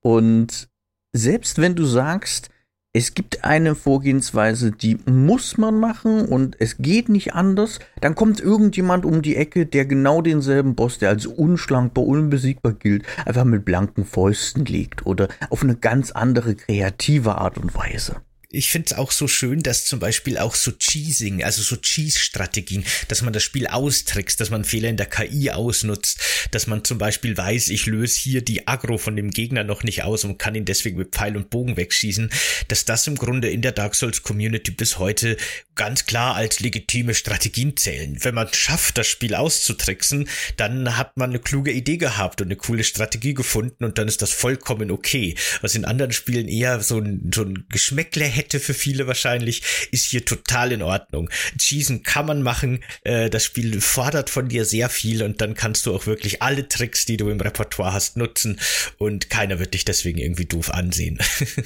[0.00, 0.68] Und
[1.12, 2.50] selbst wenn du sagst,
[2.96, 8.40] es gibt eine Vorgehensweise, die muss man machen und es geht nicht anders, dann kommt
[8.40, 13.64] irgendjemand um die Ecke, der genau denselben Boss, der als unschlankbar, unbesiegbar gilt, einfach mit
[13.64, 18.22] blanken Fäusten legt oder auf eine ganz andere kreative Art und Weise
[18.54, 22.84] ich finde es auch so schön, dass zum Beispiel auch so Cheesing, also so Cheese-Strategien,
[23.08, 26.98] dass man das Spiel austrickst, dass man Fehler in der KI ausnutzt, dass man zum
[26.98, 30.54] Beispiel weiß, ich löse hier die Agro von dem Gegner noch nicht aus und kann
[30.54, 32.30] ihn deswegen mit Pfeil und Bogen wegschießen,
[32.68, 35.36] dass das im Grunde in der Dark Souls Community bis heute
[35.74, 38.16] ganz klar als legitime Strategien zählen.
[38.20, 42.56] Wenn man schafft, das Spiel auszutricksen, dann hat man eine kluge Idee gehabt und eine
[42.56, 45.34] coole Strategie gefunden und dann ist das vollkommen okay.
[45.60, 49.62] Was in anderen Spielen eher so ein, so ein Geschmäckle hätte, hätte für viele wahrscheinlich,
[49.90, 51.30] ist hier total in Ordnung.
[51.58, 55.86] Cheesen kann man machen, äh, das Spiel fordert von dir sehr viel und dann kannst
[55.86, 58.60] du auch wirklich alle Tricks, die du im Repertoire hast, nutzen
[58.98, 61.18] und keiner wird dich deswegen irgendwie doof ansehen.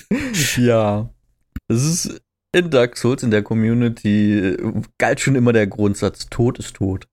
[0.56, 1.12] ja,
[1.68, 2.20] es ist
[2.52, 4.56] in Dark Souls, in der Community,
[4.98, 7.08] galt schon immer der Grundsatz, Tod ist tot.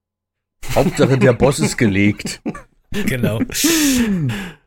[0.74, 2.42] Hauptsache der Boss ist gelegt.
[3.08, 3.42] Genau.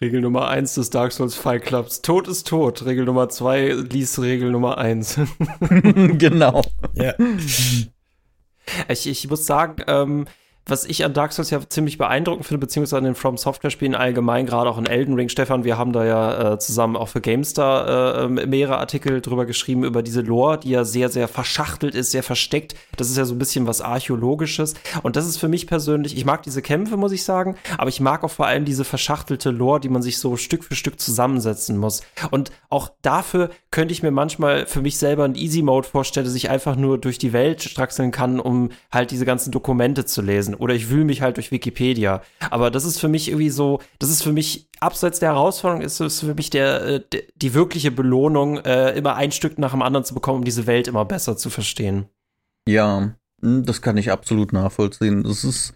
[0.00, 2.02] Regel Nummer 1 des Dark Souls Fight Clubs.
[2.02, 2.84] Tod ist tot.
[2.84, 5.20] Regel Nummer 2 liest Regel Nummer 1.
[6.18, 6.62] genau.
[6.94, 7.14] Ja.
[8.88, 10.26] Ich, ich muss sagen, ähm,
[10.66, 14.46] was ich an Dark Souls ja ziemlich beeindruckend finde, beziehungsweise an den From Software-Spielen allgemein,
[14.46, 18.20] gerade auch in Elden Ring, Stefan, wir haben da ja äh, zusammen auch für GameStar
[18.20, 22.12] äh, ähm, mehrere Artikel drüber geschrieben, über diese Lore, die ja sehr, sehr verschachtelt ist,
[22.12, 22.76] sehr versteckt.
[22.96, 24.74] Das ist ja so ein bisschen was Archäologisches.
[25.02, 28.00] Und das ist für mich persönlich, ich mag diese Kämpfe, muss ich sagen, aber ich
[28.00, 31.76] mag auch vor allem diese verschachtelte Lore, die man sich so Stück für Stück zusammensetzen
[31.76, 32.02] muss.
[32.30, 36.50] Und auch dafür könnte ich mir manchmal für mich selber einen Easy-Mode vorstellen, dass ich
[36.50, 40.54] einfach nur durch die Welt straxeln kann, um halt diese ganzen Dokumente zu lesen lesen
[40.54, 42.22] oder ich wühle mich halt durch Wikipedia.
[42.50, 46.00] Aber das ist für mich irgendwie so, das ist für mich abseits der Herausforderung, ist
[46.00, 49.82] es für mich der, äh, der, die wirkliche Belohnung, äh, immer ein Stück nach dem
[49.82, 52.06] anderen zu bekommen, um diese Welt immer besser zu verstehen.
[52.68, 55.22] Ja, hm, das kann ich absolut nachvollziehen.
[55.22, 55.74] Das ist,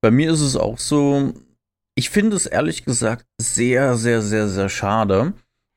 [0.00, 1.32] bei mir ist es auch so,
[1.96, 5.32] ich finde es ehrlich gesagt sehr, sehr, sehr, sehr schade,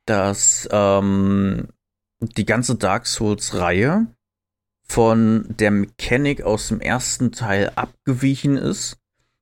[0.06, 1.68] dass ähm,
[2.22, 4.08] die ganze Dark Souls-Reihe
[4.88, 8.98] von der Mechanik aus dem ersten Teil abgewichen ist,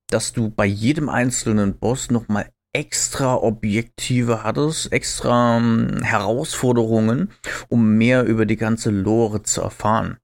[0.07, 7.31] dass du bei jedem einzelnen Boss nochmal extra Objektive hattest, extra ähm, Herausforderungen,
[7.67, 10.17] um mehr über die ganze Lore zu erfahren.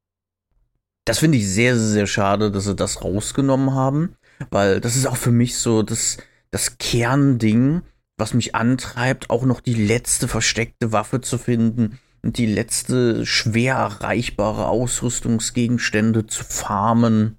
[1.05, 4.15] Das finde ich sehr, sehr, sehr schade, dass sie das rausgenommen haben,
[4.49, 6.17] weil das ist auch für mich so das,
[6.51, 7.81] das Kernding,
[8.17, 11.99] was mich antreibt, auch noch die letzte versteckte Waffe zu finden,
[12.31, 17.37] die letzte schwer erreichbare Ausrüstungsgegenstände zu farmen.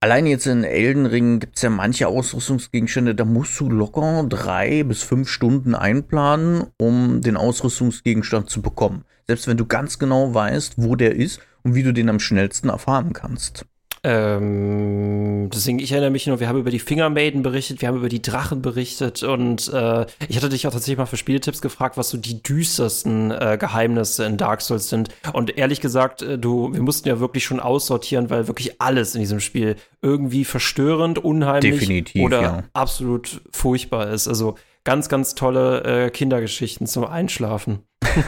[0.00, 4.82] Allein jetzt in Elden Ring gibt es ja manche Ausrüstungsgegenstände, da musst du locker drei
[4.82, 9.06] bis fünf Stunden einplanen, um den Ausrüstungsgegenstand zu bekommen.
[9.26, 12.68] Selbst wenn du ganz genau weißt, wo der ist und wie du den am schnellsten
[12.68, 13.64] erfahren kannst.
[14.06, 18.10] Ähm, deswegen, ich erinnere mich nur, wir haben über die Fingermaiden berichtet, wir haben über
[18.10, 22.10] die Drachen berichtet und äh, ich hatte dich auch tatsächlich mal für Spieltipps gefragt, was
[22.10, 25.08] so die düstersten äh, Geheimnisse in Dark Souls sind.
[25.32, 29.22] Und ehrlich gesagt, äh, du, wir mussten ja wirklich schon aussortieren, weil wirklich alles in
[29.22, 32.64] diesem Spiel irgendwie verstörend, unheimlich Definitiv, oder ja.
[32.74, 34.28] absolut furchtbar ist.
[34.28, 37.78] Also ganz, ganz tolle äh, Kindergeschichten zum Einschlafen.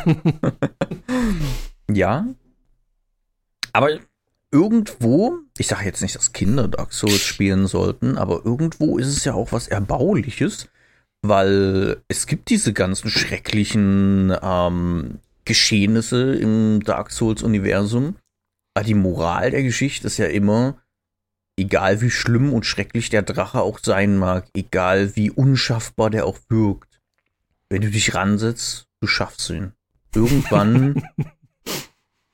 [1.91, 2.24] ja.
[3.74, 3.91] Aber
[4.57, 9.25] irgendwo, ich sage jetzt nicht, dass Kinder Dark Souls spielen sollten, aber irgendwo ist es
[9.27, 10.71] ja auch was Erbauliches,
[11.21, 18.17] weil es gibt diese ganzen schrecklichen ähm, Geschehnisse im Dark Souls-Universum.
[18.75, 20.79] Aber die Moral der Geschichte ist ja immer,
[21.59, 26.39] egal wie schlimm und schrecklich der Drache auch sein mag, egal wie unschaffbar der auch
[26.49, 26.99] wirkt,
[27.69, 29.73] wenn du dich ransetzt, du schaffst ihn.
[30.15, 31.03] Irgendwann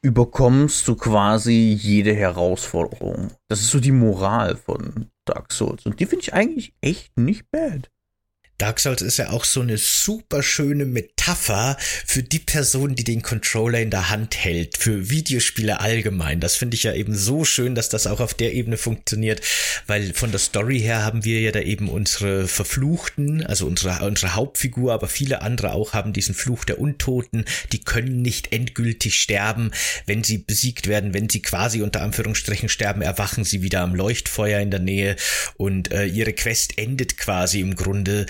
[0.02, 3.30] überkommst du quasi jede Herausforderung.
[3.48, 5.86] Das ist so die Moral von Dark Souls.
[5.86, 7.88] Und die finde ich eigentlich echt nicht bad.
[8.58, 11.21] Dark Souls ist ja auch so eine super schöne Metapher
[12.06, 16.40] für die Person, die den Controller in der Hand hält, für Videospiele allgemein.
[16.40, 19.40] Das finde ich ja eben so schön, dass das auch auf der Ebene funktioniert,
[19.86, 24.34] weil von der Story her haben wir ja da eben unsere Verfluchten, also unsere, unsere
[24.34, 29.70] Hauptfigur, aber viele andere auch haben diesen Fluch der Untoten, die können nicht endgültig sterben,
[30.06, 34.60] wenn sie besiegt werden, wenn sie quasi unter Anführungsstrichen sterben, erwachen sie wieder am Leuchtfeuer
[34.60, 35.16] in der Nähe.
[35.56, 38.26] Und äh, ihre Quest endet quasi im Grunde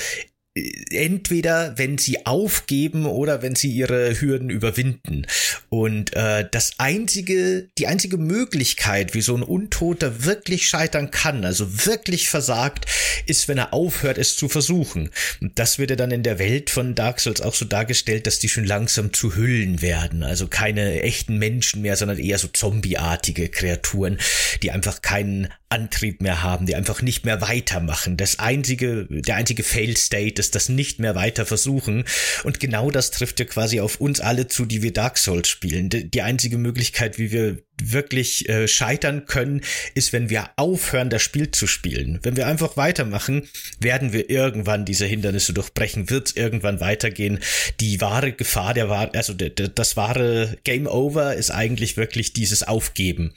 [0.55, 5.27] entweder wenn sie aufgeben oder wenn sie ihre Hürden überwinden.
[5.71, 11.87] Und äh, das einzige, die einzige Möglichkeit, wie so ein Untoter wirklich scheitern kann, also
[11.87, 12.87] wirklich versagt,
[13.25, 15.11] ist, wenn er aufhört, es zu versuchen.
[15.41, 18.39] Und das wird ja dann in der Welt von Dark Souls auch so dargestellt, dass
[18.39, 20.23] die schon langsam zu Hüllen werden.
[20.23, 24.19] Also keine echten Menschen mehr, sondern eher so zombieartige Kreaturen,
[24.63, 28.19] die einfach keinen Antrieb mehr haben, die einfach nicht mehr weitermachen.
[28.19, 29.97] Das einzige, der einzige Fail
[30.43, 32.05] State ist das nicht mehr weiter versuchen.
[32.45, 35.89] Und genau das trifft ja quasi auf uns alle zu, die wir Dark Souls spielen.
[35.89, 37.59] Die einzige Möglichkeit, wie wir
[37.91, 39.63] wirklich äh, scheitern können,
[39.95, 42.21] ist, wenn wir aufhören, das Spiel zu spielen.
[42.23, 43.49] Wenn wir einfach weitermachen,
[43.81, 47.41] werden wir irgendwann diese Hindernisse durchbrechen, wird es irgendwann weitergehen.
[47.81, 52.33] Die wahre Gefahr, der war, also der, der, das wahre Game Over ist eigentlich wirklich
[52.33, 53.35] dieses Aufgeben.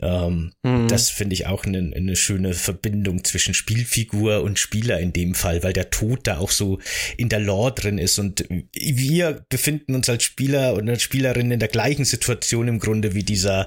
[0.00, 0.88] Ähm, mhm.
[0.88, 5.62] Das finde ich auch eine, eine schöne Verbindung zwischen Spielfigur und Spieler in dem Fall,
[5.62, 6.78] weil der Tod da auch so
[7.16, 11.60] in der Lore drin ist und wir befinden uns als Spieler und als Spielerin in
[11.60, 13.66] der gleichen Situation im Grunde wie dieser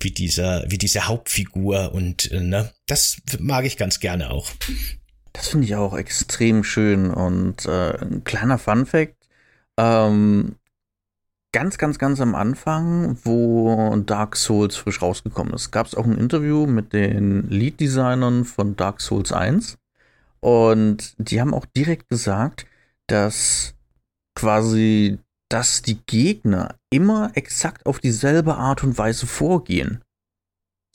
[0.00, 4.50] wie dieser, wie diese Hauptfigur und äh, ne, das mag ich ganz gerne auch.
[5.32, 9.16] Das finde ich auch extrem schön und äh, ein kleiner Fun Fact.
[9.76, 10.56] Ähm,
[11.52, 16.18] ganz, ganz, ganz am Anfang, wo Dark Souls frisch rausgekommen ist, gab es auch ein
[16.18, 19.78] Interview mit den Lead-Designern von Dark Souls 1.
[20.40, 22.66] Und die haben auch direkt gesagt,
[23.06, 23.74] dass
[24.34, 25.18] quasi
[25.48, 30.02] dass die Gegner immer exakt auf dieselbe Art und Weise vorgehen.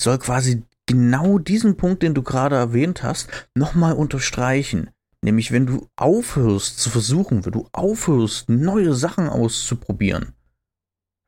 [0.02, 4.90] Soll quasi genau diesen Punkt, den du gerade erwähnt hast, nochmal unterstreichen.
[5.24, 10.34] Nämlich, wenn du aufhörst zu versuchen, wenn du aufhörst, neue Sachen auszuprobieren,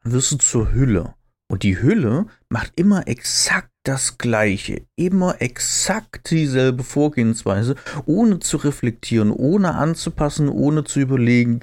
[0.03, 1.13] wirst du zur Hülle.
[1.47, 9.29] Und die Hülle macht immer exakt das Gleiche, immer exakt dieselbe Vorgehensweise, ohne zu reflektieren,
[9.29, 11.59] ohne anzupassen, ohne zu überlegen,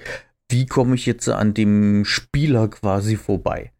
[0.50, 3.72] wie komme ich jetzt an dem Spieler quasi vorbei.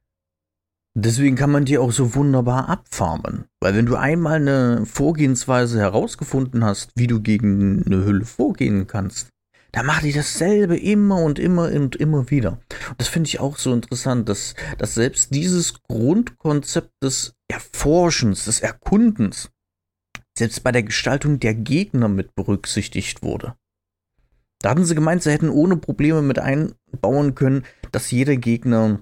[0.97, 3.45] Deswegen kann man die auch so wunderbar abfarmen.
[3.61, 9.29] Weil wenn du einmal eine Vorgehensweise herausgefunden hast, wie du gegen eine Hülle vorgehen kannst,
[9.73, 12.59] dann macht die dasselbe immer und immer und immer wieder.
[12.89, 18.61] Und das finde ich auch so interessant, dass, dass selbst dieses Grundkonzept des Erforschens, des
[18.61, 19.51] Erkundens,
[20.37, 23.55] selbst bei der Gestaltung der Gegner mit berücksichtigt wurde.
[24.61, 29.01] Da hatten sie gemeint, sie hätten ohne Probleme mit einbauen können, dass jeder Gegner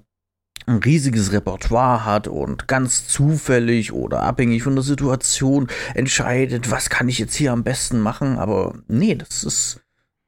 [0.66, 7.08] ein riesiges Repertoire hat und ganz zufällig oder abhängig von der Situation entscheidet, was kann
[7.08, 8.38] ich jetzt hier am besten machen.
[8.38, 9.80] Aber nee, das ist,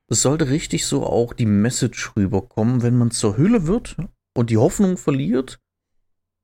[0.08, 3.96] es sollte richtig so auch die Message rüberkommen, wenn man zur Hülle wird
[4.34, 5.60] und die Hoffnung verliert,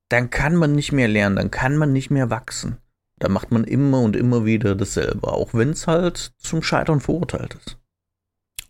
[0.09, 2.77] dann kann man nicht mehr lernen, dann kann man nicht mehr wachsen.
[3.19, 7.55] Da macht man immer und immer wieder dasselbe, auch wenn es halt zum Scheitern verurteilt
[7.55, 7.79] ist.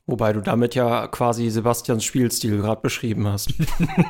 [0.09, 3.53] Wobei du damit ja quasi Sebastians Spielstil gerade beschrieben hast.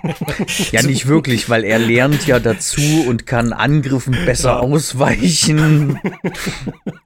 [0.71, 4.59] ja, nicht wirklich, weil er lernt ja dazu und kann Angriffen besser ja.
[4.59, 5.99] ausweichen.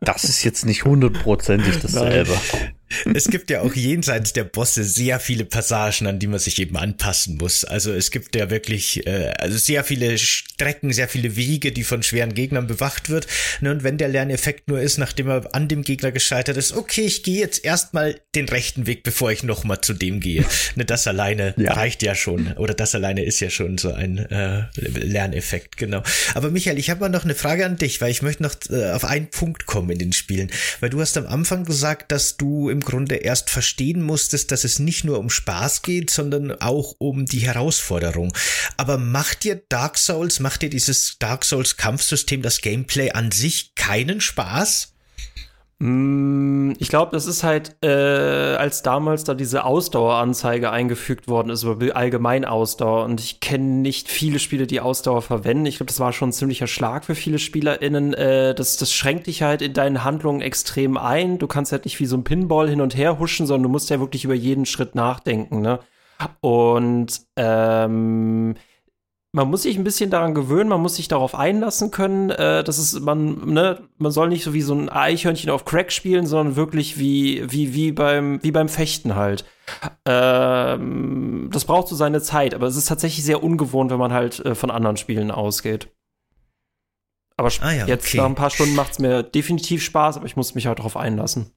[0.01, 2.33] Das ist jetzt nicht hundertprozentig dasselbe.
[2.53, 2.75] Nein.
[3.15, 6.77] Es gibt ja auch jenseits der Bosse sehr viele Passagen, an die man sich eben
[6.77, 7.65] anpassen muss.
[7.65, 12.03] Also es gibt ja wirklich äh, also sehr viele Strecken, sehr viele Wege, die von
[12.03, 13.27] schweren Gegnern bewacht wird.
[13.61, 17.03] Ne, und wenn der Lerneffekt nur ist, nachdem er an dem Gegner gescheitert ist, okay,
[17.03, 20.45] ich gehe jetzt erstmal den rechten Weg, bevor ich nochmal zu dem gehe.
[20.75, 21.73] Ne, das alleine ja.
[21.73, 22.53] reicht ja schon.
[22.55, 26.03] Oder das alleine ist ja schon so ein äh, Lerneffekt, genau.
[26.35, 28.91] Aber Michael, ich habe mal noch eine Frage an dich, weil ich möchte noch äh,
[28.91, 30.51] auf einen Punkt kommen in den Spielen.
[30.81, 34.65] Weil du hast am Anfang gesagt, dass du im im Grunde erst verstehen musstest, dass
[34.65, 38.33] es nicht nur um Spaß geht, sondern auch um die Herausforderung.
[38.79, 43.75] Aber macht dir Dark Souls, macht dir dieses Dark Souls Kampfsystem, das Gameplay an sich
[43.75, 44.95] keinen Spaß?
[45.83, 51.65] Mm, ich glaube, das ist halt, äh, als damals da diese Ausdaueranzeige eingefügt worden ist,
[51.65, 53.05] allgemein Ausdauer.
[53.07, 55.65] Und ich kenne nicht viele Spiele, die Ausdauer verwenden.
[55.65, 58.13] Ich glaube, das war schon ein ziemlicher Schlag für viele SpielerInnen.
[58.13, 61.39] Äh, das, das schränkt dich halt in deinen Handlungen extrem ein.
[61.39, 63.89] Du kannst halt nicht wie so ein Pinball hin und her huschen, sondern du musst
[63.89, 65.81] ja wirklich über jeden Schritt nachdenken, ne?
[66.43, 68.55] Und ähm,
[69.33, 72.79] man muss sich ein bisschen daran gewöhnen, man muss sich darauf einlassen können, äh, dass
[72.79, 76.57] es man ne, man soll nicht so wie so ein Eichhörnchen auf Crack spielen, sondern
[76.57, 79.45] wirklich wie wie wie beim wie beim Fechten halt.
[80.05, 84.45] Ähm, das braucht so seine Zeit, aber es ist tatsächlich sehr ungewohnt, wenn man halt
[84.45, 85.89] äh, von anderen Spielen ausgeht.
[87.37, 88.19] Aber ah ja, jetzt okay.
[88.19, 90.97] nach ein paar Stunden macht es mir definitiv Spaß, aber ich muss mich halt darauf
[90.97, 91.53] einlassen.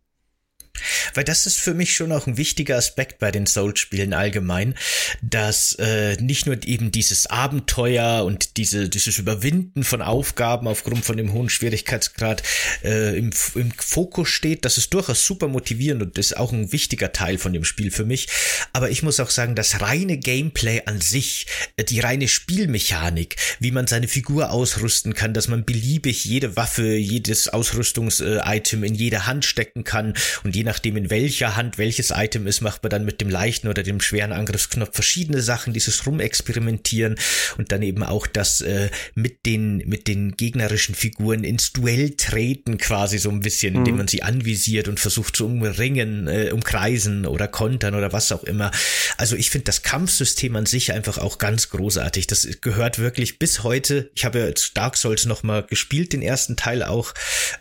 [1.13, 4.75] Weil das ist für mich schon auch ein wichtiger Aspekt bei den Souls-Spielen allgemein,
[5.21, 11.17] dass äh, nicht nur eben dieses Abenteuer und diese, dieses Überwinden von Aufgaben aufgrund von
[11.17, 12.43] dem hohen Schwierigkeitsgrad
[12.83, 17.11] äh, im, im Fokus steht, das ist durchaus super motivierend und ist auch ein wichtiger
[17.11, 18.27] Teil von dem Spiel für mich.
[18.73, 21.47] Aber ich muss auch sagen, das reine Gameplay an sich,
[21.77, 26.95] äh, die reine Spielmechanik, wie man seine Figur ausrüsten kann, dass man beliebig jede Waffe,
[26.95, 32.47] jedes Ausrüstungs-Item in jede Hand stecken kann und je nachdem in welcher Hand welches Item
[32.47, 37.15] ist, macht man dann mit dem leichten oder dem schweren Angriffsknopf verschiedene Sachen, dieses Rumexperimentieren
[37.57, 42.77] und dann eben auch das äh, mit den mit den gegnerischen Figuren ins Duell treten
[42.77, 43.79] quasi so ein bisschen, mhm.
[43.79, 48.45] indem man sie anvisiert und versucht zu umringen, äh, umkreisen oder kontern oder was auch
[48.45, 48.71] immer.
[49.17, 52.27] Also ich finde das Kampfsystem an sich einfach auch ganz großartig.
[52.27, 54.09] Das gehört wirklich bis heute.
[54.15, 57.13] Ich habe ja jetzt Dark Souls noch mal gespielt, den ersten Teil auch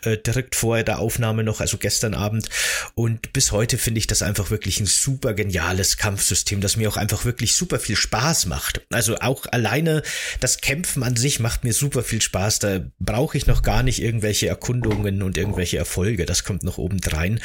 [0.03, 2.47] äh, direkt vorher der Aufnahme noch, also gestern Abend.
[2.95, 6.97] Und bis heute finde ich das einfach wirklich ein super geniales Kampfsystem, das mir auch
[6.97, 8.81] einfach wirklich super viel Spaß macht.
[8.91, 10.03] Also auch alleine
[10.39, 12.59] das Kämpfen an sich macht mir super viel Spaß.
[12.59, 16.25] Da brauche ich noch gar nicht irgendwelche Erkundungen und irgendwelche Erfolge.
[16.25, 17.41] Das kommt noch obendrein.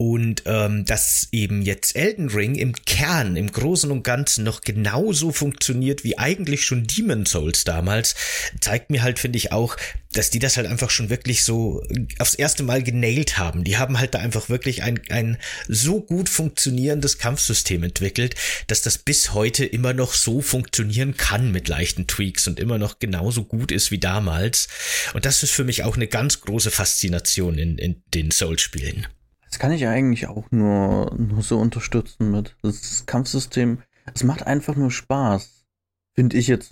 [0.00, 5.30] Und ähm, dass eben jetzt Elden Ring im Kern, im Großen und Ganzen noch genauso
[5.30, 8.14] funktioniert wie eigentlich schon Demon Souls damals,
[8.62, 9.76] zeigt mir halt, finde ich, auch,
[10.14, 11.82] dass die das halt einfach schon wirklich so
[12.18, 13.62] aufs erste Mal genailt haben.
[13.62, 15.36] Die haben halt da einfach wirklich ein, ein
[15.68, 18.36] so gut funktionierendes Kampfsystem entwickelt,
[18.68, 23.00] dass das bis heute immer noch so funktionieren kann mit leichten Tweaks und immer noch
[23.00, 24.68] genauso gut ist wie damals.
[25.12, 29.06] Und das ist für mich auch eine ganz große Faszination in, in den Souls-Spielen.
[29.50, 32.56] Das kann ich eigentlich auch nur, nur so unterstützen mit.
[32.62, 33.82] Das Kampfsystem,
[34.14, 35.66] es macht einfach nur Spaß.
[36.14, 36.70] Finde ich jetzt.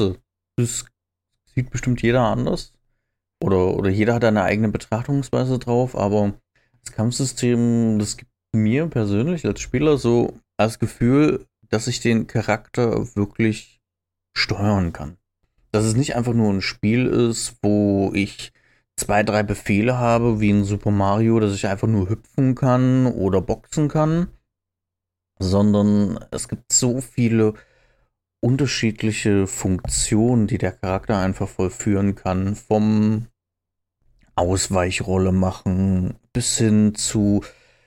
[0.56, 0.86] Das
[1.54, 2.72] sieht bestimmt jeder anders.
[3.42, 6.34] Oder, oder jeder hat eine eigene Betrachtungsweise drauf, aber
[6.84, 13.14] das Kampfsystem, das gibt mir persönlich als Spieler so das Gefühl, dass ich den Charakter
[13.14, 13.80] wirklich
[14.36, 15.18] steuern kann.
[15.70, 18.52] Dass es nicht einfach nur ein Spiel ist, wo ich
[18.98, 23.40] zwei, drei Befehle habe, wie in Super Mario, dass ich einfach nur hüpfen kann oder
[23.40, 24.28] boxen kann,
[25.38, 27.54] sondern es gibt so viele
[28.40, 32.54] unterschiedliche Funktionen, die der Charakter einfach vollführen kann.
[32.54, 33.26] Vom
[34.36, 37.42] Ausweichrolle machen bis hin zu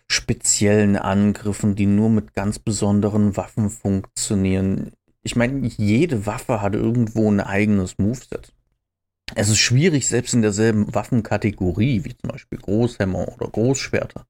[0.10, 4.92] speziellen Angriffen, die nur mit ganz besonderen Waffen funktionieren.
[5.24, 8.54] Ich meine, jede Waffe hat irgendwo ein eigenes Moveset.
[9.36, 14.26] Es ist schwierig, selbst in derselben Waffenkategorie, wie zum Beispiel Großhämmer oder Großschwerter,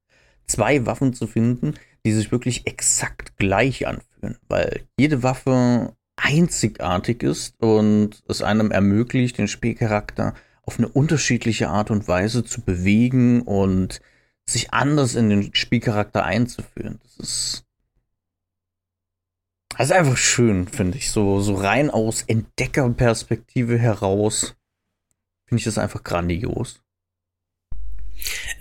[0.47, 1.76] zwei Waffen zu finden,
[2.06, 9.38] die sich wirklich exakt gleich anfühlen, weil jede Waffe einzigartig ist und es einem ermöglicht,
[9.38, 14.02] den Spielcharakter auf eine unterschiedliche Art und Weise zu bewegen und
[14.47, 16.99] sich anders in den Spielcharakter einzuführen.
[17.04, 17.66] Das ist,
[19.78, 21.10] das ist einfach schön, finde ich.
[21.10, 24.56] So, so rein aus Entdeckerperspektive heraus
[25.52, 26.82] finde ich das einfach grandios.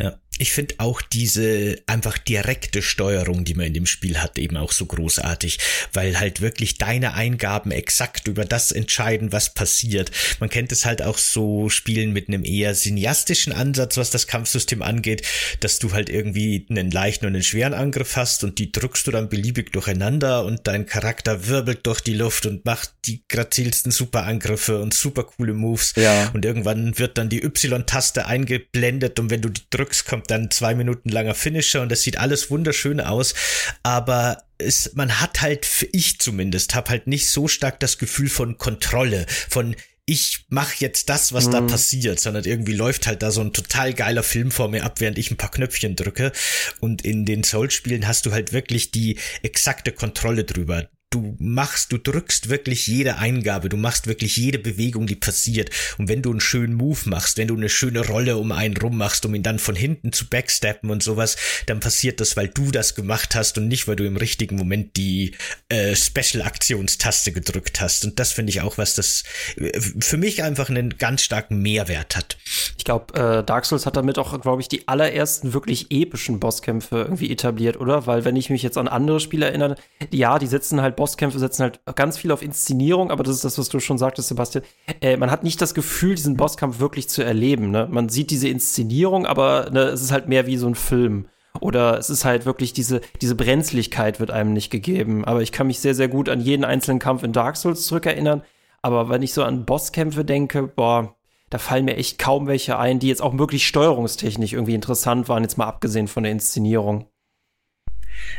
[0.00, 4.56] Ja, ich finde auch diese einfach direkte Steuerung, die man in dem Spiel hat, eben
[4.56, 5.58] auch so großartig,
[5.92, 10.10] weil halt wirklich deine Eingaben exakt über das entscheiden, was passiert.
[10.40, 14.80] Man kennt es halt auch so Spielen mit einem eher cineastischen Ansatz, was das Kampfsystem
[14.80, 15.26] angeht,
[15.60, 19.10] dass du halt irgendwie einen leichten und einen schweren Angriff hast und die drückst du
[19.10, 24.80] dann beliebig durcheinander und dein Charakter wirbelt durch die Luft und macht die grazilsten Superangriffe
[24.80, 25.92] und super coole Moves.
[25.96, 26.30] Ja.
[26.32, 30.74] Und irgendwann wird dann die Y-Taste eingeblendet und wenn du die drückst, kommt dann zwei
[30.74, 33.34] Minuten langer Finisher und das sieht alles wunderschön aus,
[33.82, 38.58] aber es, man hat halt, ich zumindest, habe halt nicht so stark das Gefühl von
[38.58, 39.74] Kontrolle, von
[40.06, 41.52] ich mache jetzt das, was mhm.
[41.52, 45.00] da passiert, sondern irgendwie läuft halt da so ein total geiler Film vor mir ab,
[45.00, 46.32] während ich ein paar Knöpfchen drücke.
[46.80, 51.98] Und in den Soul-Spielen hast du halt wirklich die exakte Kontrolle drüber du machst, du
[51.98, 55.70] drückst wirklich jede Eingabe, du machst wirklich jede Bewegung, die passiert.
[55.98, 58.96] Und wenn du einen schönen Move machst, wenn du eine schöne Rolle um einen rum
[58.96, 61.36] machst, um ihn dann von hinten zu backsteppen und sowas,
[61.66, 64.96] dann passiert das, weil du das gemacht hast und nicht, weil du im richtigen Moment
[64.96, 65.32] die
[65.68, 68.04] äh, Special-Aktionstaste gedrückt hast.
[68.04, 69.24] Und das finde ich auch, was das
[69.56, 72.38] äh, für mich einfach einen ganz starken Mehrwert hat.
[72.78, 76.98] Ich glaube, äh, Dark Souls hat damit auch, glaube ich, die allerersten wirklich epischen Bosskämpfe
[76.98, 78.06] irgendwie etabliert, oder?
[78.06, 79.74] Weil wenn ich mich jetzt an andere Spiele erinnere,
[80.12, 83.56] ja, die sitzen halt Bosskämpfe setzen halt ganz viel auf Inszenierung, aber das ist das,
[83.56, 84.64] was du schon sagtest, Sebastian.
[85.00, 87.70] Äh, man hat nicht das Gefühl, diesen Bosskampf wirklich zu erleben.
[87.70, 87.88] Ne?
[87.90, 91.26] Man sieht diese Inszenierung, aber ne, es ist halt mehr wie so ein Film.
[91.58, 95.24] Oder es ist halt wirklich diese, diese Brenzlichkeit wird einem nicht gegeben.
[95.24, 98.42] Aber ich kann mich sehr, sehr gut an jeden einzelnen Kampf in Dark Souls zurückerinnern.
[98.82, 101.16] Aber wenn ich so an Bosskämpfe denke, boah,
[101.48, 105.44] da fallen mir echt kaum welche ein, die jetzt auch wirklich steuerungstechnisch irgendwie interessant waren,
[105.44, 107.06] jetzt mal abgesehen von der Inszenierung.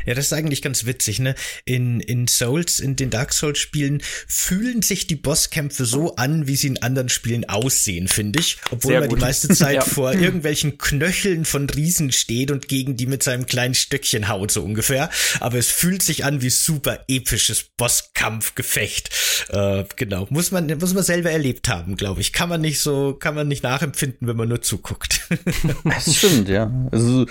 [0.06, 1.34] Ja, das ist eigentlich ganz witzig, ne?
[1.64, 6.56] In, in Souls, in den Dark Souls Spielen fühlen sich die Bosskämpfe so an, wie
[6.56, 8.58] sie in anderen Spielen aussehen, finde ich.
[8.70, 9.18] Obwohl Sehr man gut.
[9.18, 9.82] die meiste Zeit ja.
[9.82, 14.62] vor irgendwelchen Knöcheln von Riesen steht und gegen die mit seinem kleinen Stöckchen haut, so
[14.62, 15.10] ungefähr.
[15.40, 19.10] Aber es fühlt sich an wie super episches Bosskampfgefecht.
[19.48, 20.26] Äh, genau.
[20.30, 22.32] Muss man, muss man selber erlebt haben, glaube ich.
[22.32, 25.28] Kann man nicht so, kann man nicht nachempfinden, wenn man nur zuguckt.
[25.84, 26.70] das stimmt, ja.
[26.90, 27.26] Also,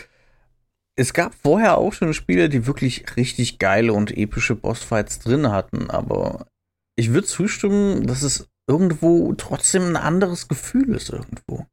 [0.95, 5.89] es gab vorher auch schon Spiele, die wirklich richtig geile und epische Bossfights drin hatten,
[5.89, 6.47] aber
[6.95, 11.65] ich würde zustimmen, dass es irgendwo trotzdem ein anderes Gefühl ist irgendwo.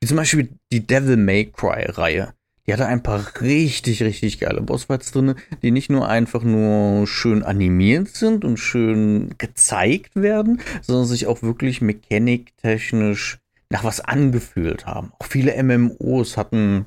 [0.00, 2.34] Wie zum Beispiel die Devil May Cry Reihe.
[2.66, 7.42] Die hatte ein paar richtig, richtig geile Bossfights drin, die nicht nur einfach nur schön
[7.42, 13.38] animiert sind und schön gezeigt werden, sondern sich auch wirklich mechaniktechnisch
[13.68, 15.12] nach was angefühlt haben.
[15.18, 16.86] Auch viele MMOs hatten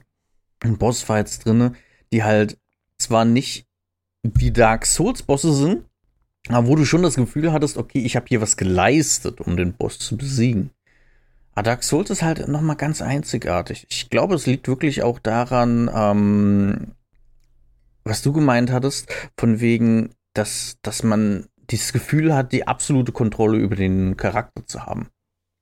[0.74, 1.76] Bossfights drin,
[2.12, 2.58] die halt
[2.98, 3.68] zwar nicht
[4.24, 5.86] wie Dark Souls Bosse sind,
[6.50, 9.74] aber wo du schon das Gefühl hattest, okay, ich habe hier was geleistet, um den
[9.74, 10.72] Boss zu besiegen.
[11.54, 13.88] Aber Dark Souls ist halt nochmal ganz einzigartig.
[13.90, 16.92] Ich glaube, es liegt wirklich auch daran, ähm,
[18.04, 19.08] was du gemeint hattest,
[19.38, 24.86] von wegen, dass, dass man dieses Gefühl hat, die absolute Kontrolle über den Charakter zu
[24.86, 25.10] haben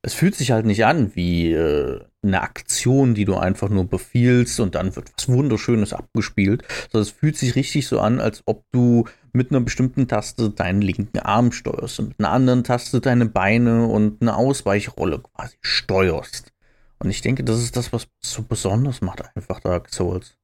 [0.04, 4.60] es fühlt sich halt nicht an wie äh, eine Aktion, die du einfach nur befiehlst
[4.60, 8.64] und dann wird was Wunderschönes abgespielt, sondern es fühlt sich richtig so an, als ob
[8.70, 13.24] du mit einer bestimmten Taste deinen linken Arm steuerst und mit einer anderen Taste deine
[13.24, 16.52] Beine und eine Ausweichrolle quasi steuerst.
[16.98, 20.36] Und ich denke, das ist das, was so besonders macht, einfach Dark Souls.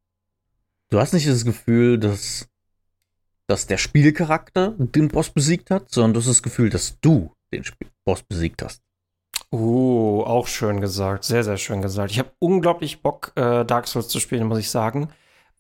[0.89, 2.49] Du hast nicht das Gefühl, dass,
[3.47, 7.63] dass der Spielcharakter den Boss besiegt hat, sondern du hast das Gefühl, dass du den
[8.07, 8.83] Boss besiegt hast.
[9.53, 11.25] Uh, auch schön gesagt.
[11.25, 12.13] Sehr, sehr schön gesagt.
[12.13, 15.09] Ich habe unglaublich Bock, äh, Dark Souls zu spielen, muss ich sagen.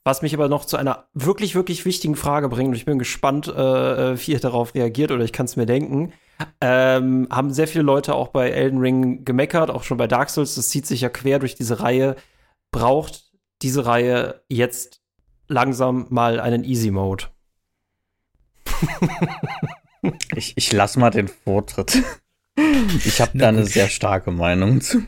[0.04, 3.48] Was mich aber noch zu einer wirklich, wirklich wichtigen Frage bringt, und ich bin gespannt,
[3.48, 6.12] äh, äh wie ihr darauf reagiert, oder ich kann es mir denken.
[6.60, 10.54] Ähm, haben sehr viele Leute auch bei Elden Ring gemeckert, auch schon bei Dark Souls.
[10.54, 12.16] Das zieht sich ja quer durch diese Reihe.
[12.70, 13.24] Braucht
[13.60, 15.02] diese Reihe jetzt
[15.48, 17.24] langsam mal einen Easy Mode?
[20.34, 22.02] ich, ich lass mal den Vortritt.
[23.04, 25.02] Ich habe da eine sehr starke Meinung zu.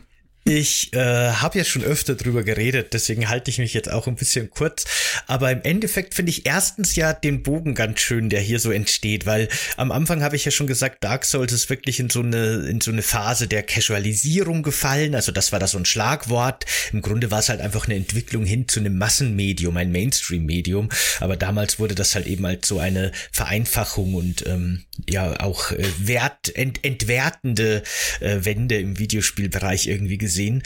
[0.45, 4.15] Ich äh, habe ja schon öfter drüber geredet, deswegen halte ich mich jetzt auch ein
[4.15, 4.83] bisschen kurz.
[5.25, 9.25] Aber im Endeffekt finde ich erstens ja den Bogen ganz schön, der hier so entsteht,
[9.25, 12.67] weil am Anfang habe ich ja schon gesagt, Dark Souls ist wirklich in so eine
[12.67, 15.15] in so eine Phase der Casualisierung gefallen.
[15.15, 16.65] Also das war da so ein Schlagwort.
[16.91, 20.89] Im Grunde war es halt einfach eine Entwicklung hin zu einem Massenmedium, ein Mainstream-Medium.
[21.21, 25.85] Aber damals wurde das halt eben als so eine Vereinfachung und ähm, ja auch äh,
[25.99, 27.83] wert ent, entwertende
[28.19, 30.63] äh, Wende im Videospielbereich irgendwie gesehen gesehen.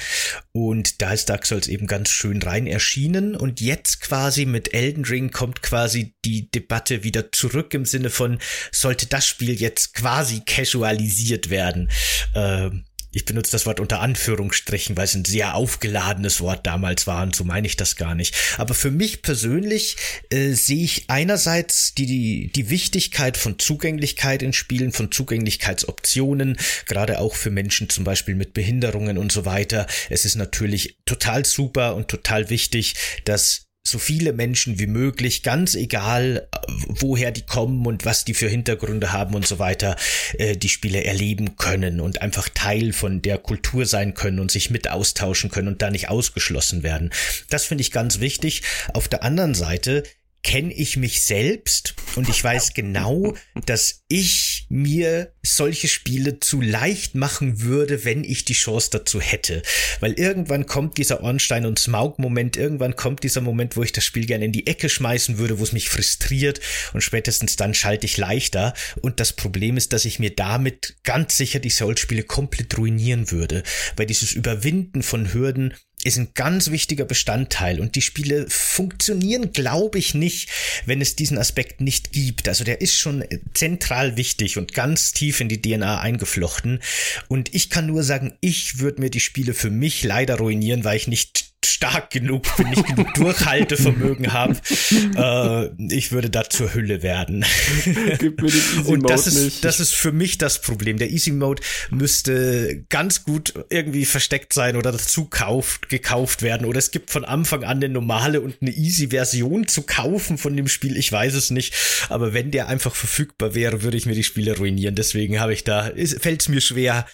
[0.53, 3.36] Und da ist Dark Souls eben ganz schön rein erschienen.
[3.36, 8.39] Und jetzt quasi mit Elden Ring kommt quasi die Debatte wieder zurück im Sinne von,
[8.72, 11.91] sollte das Spiel jetzt quasi casualisiert werden?
[12.34, 12.86] Ähm,
[13.18, 17.36] ich benutze das Wort unter Anführungsstrichen, weil es ein sehr aufgeladenes Wort damals war und
[17.36, 18.36] so meine ich das gar nicht.
[18.59, 19.97] Aber für mich persönlich
[20.30, 27.20] äh, sehe ich einerseits die, die, die Wichtigkeit von Zugänglichkeit in Spielen, von Zugänglichkeitsoptionen, gerade
[27.20, 29.88] auch für Menschen zum Beispiel mit Behinderungen und so weiter.
[30.11, 32.93] Es ist natürlich total super und total wichtig,
[33.26, 36.48] dass so viele Menschen wie möglich, ganz egal,
[36.88, 39.96] woher die kommen und was die für Hintergründe haben und so weiter,
[40.38, 44.70] äh, die Spiele erleben können und einfach Teil von der Kultur sein können und sich
[44.70, 47.12] mit austauschen können und da nicht ausgeschlossen werden.
[47.50, 48.64] Das finde ich ganz wichtig.
[48.94, 50.04] Auf der anderen Seite
[50.48, 53.36] kenne ich mich selbst und ich weiß genau,
[53.66, 59.62] dass ich mir solche Spiele zu leicht machen würde, wenn ich die Chance dazu hätte.
[60.00, 64.26] Weil irgendwann kommt dieser Ornstein- und Smaug-Moment, irgendwann kommt dieser Moment, wo ich das Spiel
[64.26, 66.62] gerne in die Ecke schmeißen würde, wo es mich frustriert
[66.93, 68.74] und spätestens dann schalte ich leichter.
[69.02, 73.64] Und das Problem ist, dass ich mir damit ganz sicher die Soul-Spiele komplett ruinieren würde,
[73.98, 75.74] weil dieses Überwinden von Hürden
[76.08, 80.49] ist ein ganz wichtiger Bestandteil und die Spiele funktionieren, glaube ich, nicht,
[80.86, 82.47] wenn es diesen Aspekt nicht gibt.
[82.47, 86.82] Also der ist schon zentral wichtig und ganz tief in die DNA eingeflochten.
[87.28, 90.97] Und ich kann nur sagen, ich würde mir die Spiele für mich leider ruinieren, weil
[90.97, 94.55] ich nicht stark genug bin, nicht genug Durchhaltevermögen habe,
[94.91, 97.45] äh, ich würde da zur Hülle werden.
[98.20, 99.65] Gib mir den Easy Und das ist, nicht.
[99.65, 100.97] das ist für mich das Problem.
[100.97, 106.65] Der Easy Mode müsste ganz gut irgendwie versteckt sein oder dazu kauft, gekauft werden.
[106.65, 110.55] Oder es gibt von Anfang an eine normale und eine Easy Version zu kaufen von
[110.55, 110.97] dem Spiel.
[110.97, 111.74] Ich weiß es nicht.
[112.09, 114.95] Aber wenn der einfach verfügbar wäre, würde ich mir die Spiele ruinieren.
[114.95, 117.05] Deswegen habe ich da, fällt es mir schwer,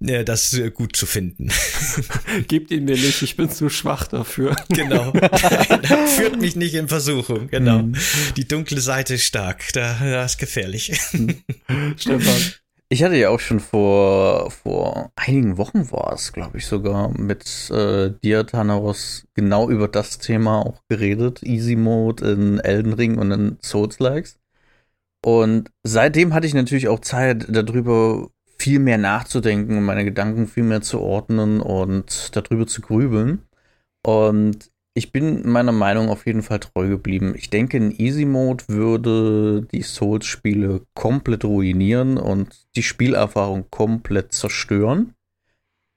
[0.00, 1.48] äh, das gut zu finden.
[2.48, 4.56] Gebt ihn mir nicht, ich bin zu schwach gemacht dafür.
[4.68, 5.12] Genau.
[6.16, 7.82] Führt mich nicht in Versuchung, genau.
[7.82, 7.94] Mhm.
[8.36, 10.92] Die dunkle Seite ist stark, da, das ist gefährlich.
[11.96, 12.52] Stefan.
[12.88, 17.70] Ich hatte ja auch schon vor, vor einigen Wochen war es, glaube ich, sogar mit
[17.70, 21.42] äh, dir, Tanaros, genau über das Thema auch geredet.
[21.42, 24.38] Easy Mode in Elden Ring und in Souls-Likes.
[25.24, 28.28] Und seitdem hatte ich natürlich auch Zeit, darüber
[28.58, 33.42] viel mehr nachzudenken, meine Gedanken viel mehr zu ordnen und darüber zu grübeln.
[34.02, 37.34] Und ich bin meiner Meinung auf jeden Fall treu geblieben.
[37.36, 45.14] Ich denke, ein Easy Mode würde die Souls-Spiele komplett ruinieren und die Spielerfahrung komplett zerstören.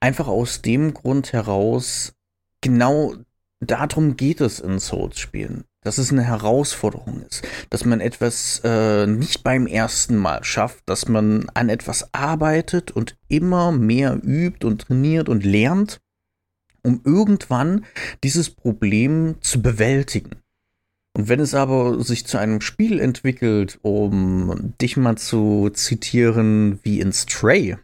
[0.00, 2.14] Einfach aus dem Grund heraus,
[2.62, 3.14] genau
[3.60, 5.64] darum geht es in Souls-Spielen.
[5.82, 11.06] Dass es eine Herausforderung ist, dass man etwas äh, nicht beim ersten Mal schafft, dass
[11.06, 16.00] man an etwas arbeitet und immer mehr übt und trainiert und lernt
[16.86, 17.84] um irgendwann
[18.22, 20.36] dieses Problem zu bewältigen.
[21.16, 27.00] Und wenn es aber sich zu einem Spiel entwickelt, um dich mal zu zitieren wie
[27.00, 27.76] in Stray,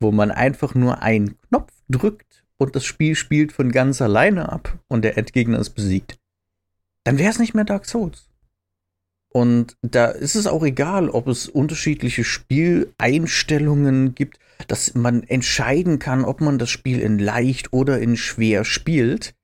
[0.00, 4.78] wo man einfach nur einen Knopf drückt und das Spiel spielt von ganz alleine ab
[4.88, 6.18] und der Endgegner ist besiegt,
[7.04, 8.28] dann wäre es nicht mehr Dark Souls.
[9.30, 16.24] Und da ist es auch egal, ob es unterschiedliche Spieleinstellungen gibt, dass man entscheiden kann,
[16.24, 19.34] ob man das Spiel in leicht oder in schwer spielt.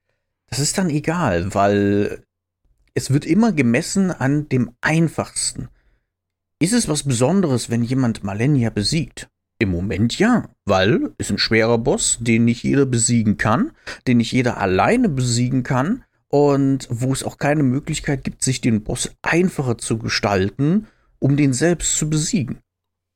[0.48, 2.22] Das ist dann egal, weil
[2.94, 5.68] es wird immer gemessen an dem einfachsten.
[6.60, 9.28] Ist es was Besonderes, wenn jemand Malenia besiegt?
[9.60, 13.72] Im Moment ja, weil es ein schwerer Boss, den nicht jeder besiegen kann,
[14.06, 18.84] den nicht jeder alleine besiegen kann und wo es auch keine Möglichkeit gibt, sich den
[18.84, 20.86] Boss einfacher zu gestalten,
[21.18, 22.58] um den selbst zu besiegen.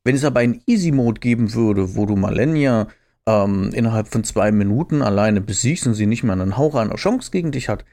[0.05, 2.89] Wenn es aber einen Easy Mode geben würde, wo du Malenia
[3.27, 7.31] ähm, innerhalb von zwei Minuten alleine besiegst und sie nicht mal einen Hauch einer Chance
[7.31, 7.85] gegen dich hat,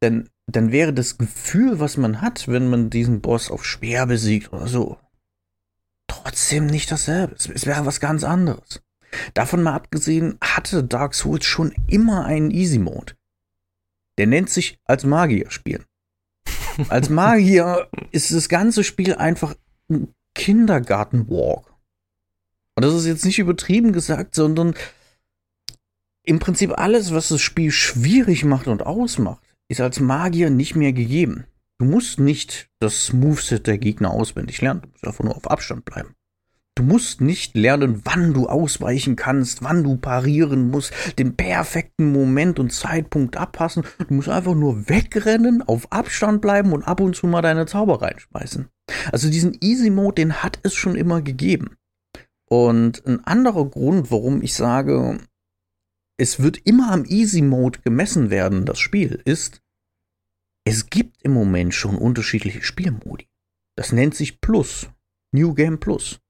[0.00, 4.52] dann, dann wäre das Gefühl, was man hat, wenn man diesen Boss auf schwer besiegt
[4.52, 4.98] oder so,
[6.08, 7.34] trotzdem nicht dasselbe.
[7.36, 8.82] Es, es wäre was ganz anderes.
[9.34, 13.14] Davon mal abgesehen, hatte Dark Souls schon immer einen Easy Mode.
[14.18, 15.84] Der nennt sich als Magier spielen.
[16.88, 19.54] Als Magier ist das ganze Spiel einfach
[19.88, 21.74] ein Kindergartenwalk.
[22.74, 24.74] Und das ist jetzt nicht übertrieben gesagt, sondern
[26.24, 30.92] im Prinzip alles, was das Spiel schwierig macht und ausmacht, ist als Magier nicht mehr
[30.92, 31.46] gegeben.
[31.78, 35.84] Du musst nicht das Moveset der Gegner auswendig lernen, du musst einfach nur auf Abstand
[35.84, 36.14] bleiben.
[36.74, 42.58] Du musst nicht lernen, wann du ausweichen kannst, wann du parieren musst, den perfekten Moment
[42.58, 43.84] und Zeitpunkt abpassen.
[44.06, 48.02] Du musst einfach nur wegrennen, auf Abstand bleiben und ab und zu mal deine Zauber
[48.02, 48.68] reinschmeißen.
[49.12, 51.76] Also diesen Easy Mode, den hat es schon immer gegeben.
[52.48, 55.18] Und ein anderer Grund, warum ich sage,
[56.16, 59.62] es wird immer am Easy Mode gemessen werden, das Spiel, ist,
[60.64, 63.28] es gibt im Moment schon unterschiedliche Spielmodi.
[63.76, 64.88] Das nennt sich Plus.
[65.32, 66.20] New Game Plus.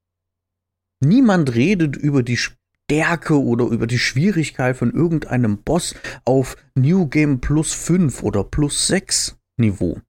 [1.00, 5.94] Niemand redet über die Stärke oder über die Schwierigkeit von irgendeinem Boss
[6.24, 10.00] auf New Game Plus 5 oder Plus 6 Niveau.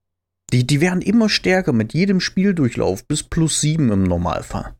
[0.54, 4.76] Die, die werden immer stärker mit jedem Spieldurchlauf bis Plus 7 im Normalfall.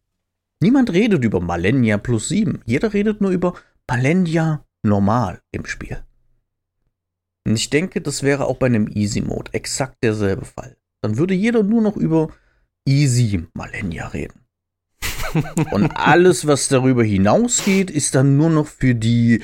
[0.62, 2.62] Niemand redet über Malenia Plus 7.
[2.66, 3.54] Jeder redet nur über
[3.88, 6.04] Malenia normal im Spiel.
[7.46, 10.78] Und ich denke, das wäre auch bei einem Easy Mode exakt derselbe Fall.
[11.02, 12.30] Dann würde jeder nur noch über
[12.86, 14.42] Easy Malenia reden.
[15.72, 19.44] Und alles, was darüber hinausgeht, ist dann nur noch für die,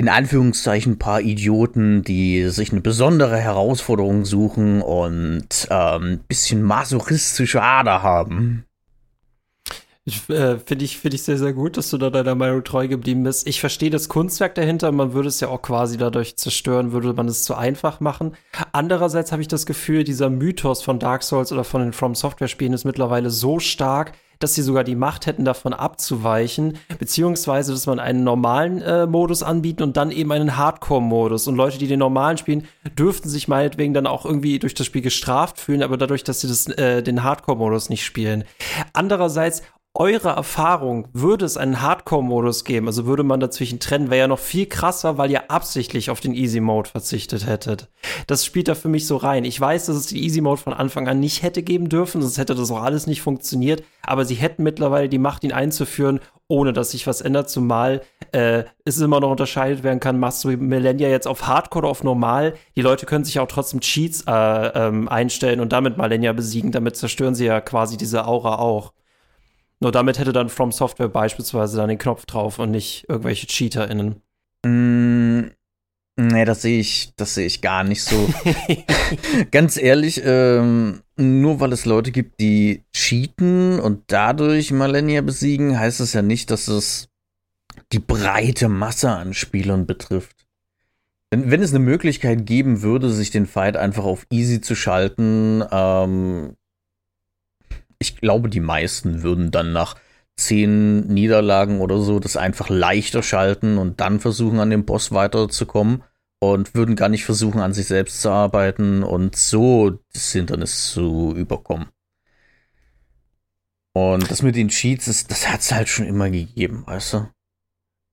[0.00, 8.02] in Anführungszeichen, paar Idioten, die sich eine besondere Herausforderung suchen und ähm, bisschen masochistische Ader
[8.02, 8.64] haben.
[10.30, 13.24] Äh, Finde ich, find ich sehr, sehr gut, dass du da deiner Meinung treu geblieben
[13.24, 13.46] bist.
[13.46, 14.90] Ich verstehe das Kunstwerk dahinter.
[14.90, 18.32] Man würde es ja auch quasi dadurch zerstören, würde man es zu einfach machen.
[18.72, 22.48] Andererseits habe ich das Gefühl, dieser Mythos von Dark Souls oder von den From Software
[22.48, 27.86] Spielen ist mittlerweile so stark, dass sie sogar die Macht hätten, davon abzuweichen, beziehungsweise, dass
[27.86, 31.46] man einen normalen äh, Modus anbieten und dann eben einen Hardcore-Modus.
[31.46, 32.66] Und Leute, die den normalen spielen,
[32.98, 36.48] dürften sich meinetwegen dann auch irgendwie durch das Spiel gestraft fühlen, aber dadurch, dass sie
[36.48, 38.44] das, äh, den Hardcore-Modus nicht spielen.
[38.92, 39.62] Andererseits,
[39.94, 44.38] eure Erfahrung, würde es einen Hardcore-Modus geben, also würde man dazwischen trennen, wäre ja noch
[44.38, 47.88] viel krasser, weil ihr absichtlich auf den Easy-Mode verzichtet hättet.
[48.28, 49.44] Das spielt da für mich so rein.
[49.44, 52.54] Ich weiß, dass es den Easy-Mode von Anfang an nicht hätte geben dürfen, sonst hätte
[52.54, 56.92] das auch alles nicht funktioniert, aber sie hätten mittlerweile die Macht, ihn einzuführen, ohne dass
[56.92, 61.26] sich was ändert, zumal äh, es immer noch unterscheidet werden kann, machst du Millennia jetzt
[61.26, 62.54] auf Hardcore oder auf Normal.
[62.76, 66.96] Die Leute können sich auch trotzdem Cheats äh, ähm, einstellen und damit Millennia besiegen, damit
[66.96, 68.92] zerstören sie ja quasi diese Aura auch.
[69.80, 74.22] Nur damit hätte dann From Software beispielsweise dann den Knopf drauf und nicht irgendwelche CheaterInnen.
[74.64, 75.50] Mm,
[76.22, 78.28] Nee, das sehe ich, das sehe ich gar nicht so.
[79.50, 86.00] Ganz ehrlich, ähm, nur weil es Leute gibt, die cheaten und dadurch Malenia besiegen, heißt
[86.00, 87.08] es ja nicht, dass es
[87.92, 90.46] die breite Masse an Spielern betrifft.
[91.30, 95.64] Wenn, wenn es eine Möglichkeit geben würde, sich den Fight einfach auf easy zu schalten,
[95.70, 96.56] ähm,
[98.00, 99.94] ich glaube, die meisten würden dann nach
[100.36, 106.02] zehn Niederlagen oder so das einfach leichter schalten und dann versuchen, an dem Boss weiterzukommen
[106.40, 111.34] und würden gar nicht versuchen, an sich selbst zu arbeiten und so das Hindernis zu
[111.36, 111.88] überkommen.
[113.92, 117.28] Und das mit den Cheats, ist, das hat es halt schon immer gegeben, weißt du?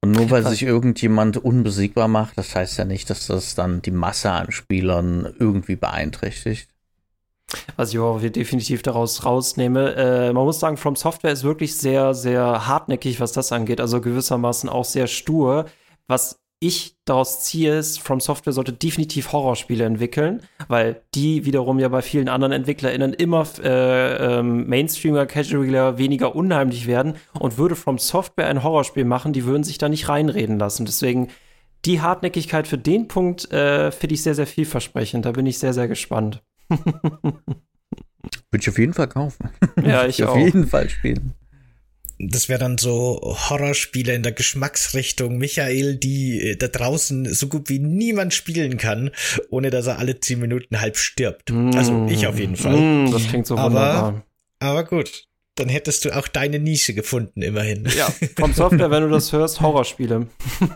[0.03, 3.91] Und nur weil sich irgendjemand unbesiegbar macht, das heißt ja nicht, dass das dann die
[3.91, 6.69] Masse an Spielern irgendwie beeinträchtigt.
[7.75, 9.95] Was ich auch definitiv daraus rausnehme.
[9.95, 13.79] Äh, man muss sagen, From Software ist wirklich sehr, sehr hartnäckig, was das angeht.
[13.79, 15.65] Also gewissermaßen auch sehr stur.
[16.07, 21.87] Was ich daraus ziehe, ist, From Software sollte definitiv Horrorspiele entwickeln, weil die wiederum ja
[21.87, 27.99] bei vielen anderen EntwicklerInnen immer äh, ähm, Mainstreamer, Casualer weniger unheimlich werden und würde From
[27.99, 30.85] Software ein Horrorspiel machen, die würden sich da nicht reinreden lassen.
[30.85, 31.29] Deswegen
[31.85, 35.25] die Hartnäckigkeit für den Punkt äh, finde ich sehr, sehr vielversprechend.
[35.25, 36.41] Da bin ich sehr, sehr gespannt.
[38.51, 39.49] Würde ich auf jeden Fall kaufen.
[39.83, 40.35] Ja, ich, auch.
[40.35, 41.33] Auf jeden Fall spielen.
[42.19, 47.69] Das wäre dann so Horrorspiele in der Geschmacksrichtung Michael, die äh, da draußen so gut
[47.69, 49.11] wie niemand spielen kann,
[49.49, 51.51] ohne dass er alle zehn Minuten halb stirbt.
[51.51, 51.71] Mm.
[51.75, 52.75] Also ich auf jeden Fall.
[52.75, 54.25] Mm, das klingt so aber, wunderbar.
[54.59, 55.27] Aber gut
[55.59, 57.87] dann hättest du auch deine Nische gefunden, immerhin.
[57.97, 60.27] Ja, vom Software, wenn du das hörst, Horrorspiele.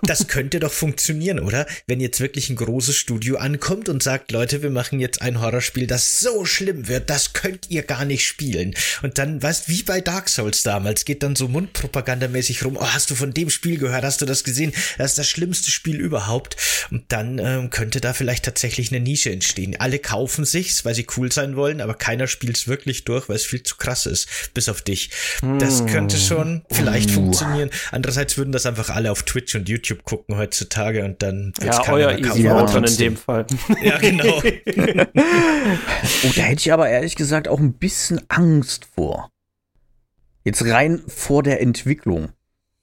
[0.03, 1.65] Das könnte doch funktionieren, oder?
[1.87, 5.87] Wenn jetzt wirklich ein großes Studio ankommt und sagt, Leute, wir machen jetzt ein Horrorspiel,
[5.87, 8.73] das so schlimm wird, das könnt ihr gar nicht spielen.
[9.01, 13.11] Und dann, weißt wie bei Dark Souls damals, geht dann so mundpropagandamäßig rum, oh, hast
[13.11, 14.73] du von dem Spiel gehört, hast du das gesehen?
[14.97, 16.57] Das ist das schlimmste Spiel überhaupt.
[16.89, 19.75] Und dann ähm, könnte da vielleicht tatsächlich eine Nische entstehen.
[19.79, 23.45] Alle kaufen sich's, weil sie cool sein wollen, aber keiner spielt's wirklich durch, weil es
[23.45, 24.27] viel zu krass ist.
[24.53, 25.11] Bis auf dich.
[25.59, 26.21] Das könnte hm.
[26.21, 27.13] schon vielleicht uh.
[27.13, 27.69] funktionieren.
[27.91, 32.17] Andererseits würden das einfach alle auf Twitch und YouTube gucken heutzutage und dann ja, euer
[32.17, 33.45] Easy ja, in dem Fall.
[33.81, 34.25] Ja, genau.
[34.41, 39.29] oh, da hätte ich aber ehrlich gesagt auch ein bisschen Angst vor.
[40.43, 42.29] Jetzt rein vor der Entwicklung.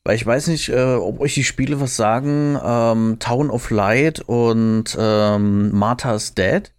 [0.05, 2.59] Weil ich weiß nicht, äh, ob euch die Spiele was sagen.
[2.65, 6.73] Ähm, Town of Light und ähm, Martha's Dead.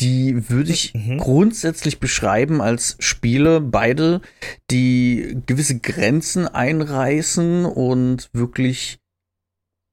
[0.00, 1.18] Die würde ich mhm.
[1.18, 4.22] grundsätzlich beschreiben als Spiele, beide,
[4.70, 8.98] die gewisse Grenzen einreißen und wirklich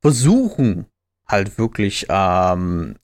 [0.02, 0.86] versuchen,
[1.28, 2.96] halt wirklich ähm,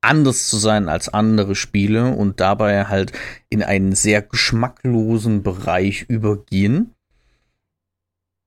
[0.00, 3.12] anders zu sein als andere Spiele und dabei halt
[3.48, 6.94] in einen sehr geschmacklosen Bereich übergehen.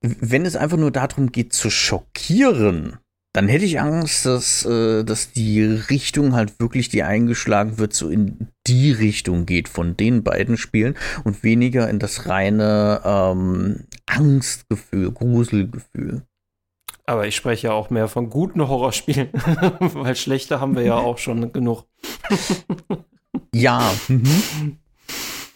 [0.01, 2.99] Wenn es einfach nur darum geht zu schockieren,
[3.33, 8.09] dann hätte ich Angst, dass, äh, dass die Richtung halt wirklich, die eingeschlagen wird, so
[8.09, 15.11] in die Richtung geht von den beiden Spielen und weniger in das reine ähm, Angstgefühl,
[15.11, 16.23] Gruselgefühl.
[17.05, 19.29] Aber ich spreche ja auch mehr von guten Horrorspielen,
[19.79, 21.85] weil schlechte haben wir ja auch schon genug.
[23.53, 23.91] ja.
[24.07, 24.77] Mhm.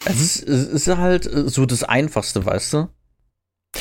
[0.05, 2.88] Es, ist, es ist halt so das Einfachste, weißt du?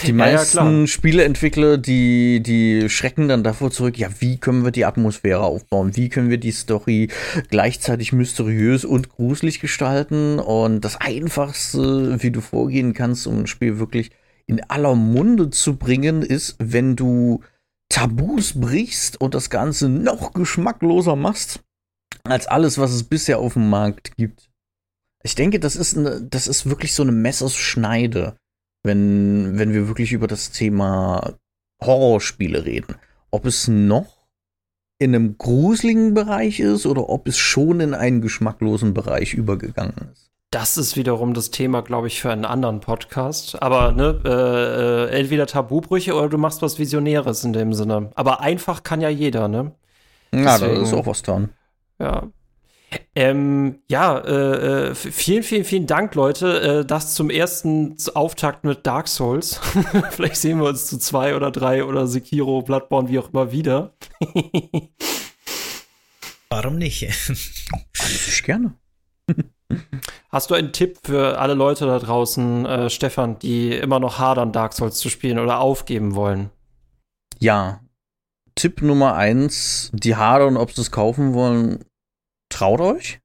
[0.06, 4.84] Die meisten ja, Spieleentwickler, die, die schrecken dann davor zurück, ja, wie können wir die
[4.84, 5.94] Atmosphäre aufbauen?
[5.96, 7.08] Wie können wir die Story
[7.50, 10.38] gleichzeitig mysteriös und gruselig gestalten?
[10.38, 14.10] Und das Einfachste, wie du vorgehen kannst, um ein Spiel wirklich
[14.46, 17.42] in aller Munde zu bringen, ist, wenn du
[17.88, 21.60] Tabus brichst und das Ganze noch geschmackloser machst,
[22.24, 24.50] als alles, was es bisher auf dem Markt gibt.
[25.22, 28.36] Ich denke, das ist, eine, das ist wirklich so eine Messerschneide
[28.82, 31.34] wenn, wenn wir wirklich über das Thema
[31.82, 32.96] Horrorspiele reden.
[33.30, 34.22] Ob es noch
[34.98, 40.30] in einem gruseligen Bereich ist oder ob es schon in einen geschmacklosen Bereich übergegangen ist.
[40.50, 43.60] Das ist wiederum das Thema, glaube ich, für einen anderen Podcast.
[43.62, 48.10] Aber ne, äh, äh, entweder Tabubrüche oder du machst was Visionäres in dem Sinne.
[48.14, 49.72] Aber einfach kann ja jeder, ne?
[50.34, 51.48] Ja, da ist auch was dran.
[51.98, 52.28] Ja,
[53.14, 56.80] ähm, ja, äh, äh vielen, vielen, vielen Dank, Leute.
[56.80, 59.60] Äh, das zum ersten Auftakt mit Dark Souls.
[60.10, 63.94] Vielleicht sehen wir uns zu zwei oder drei oder Sekiro, Bloodborne, wie auch immer wieder.
[66.50, 67.02] Warum nicht?
[67.02, 68.74] Ich gerne.
[70.30, 74.52] Hast du einen Tipp für alle Leute da draußen, äh, Stefan, die immer noch hadern,
[74.52, 76.50] Dark Souls zu spielen oder aufgeben wollen?
[77.38, 77.80] Ja.
[78.54, 81.84] Tipp Nummer eins, die hadern, ob sie es kaufen wollen,
[82.52, 83.20] traut euch.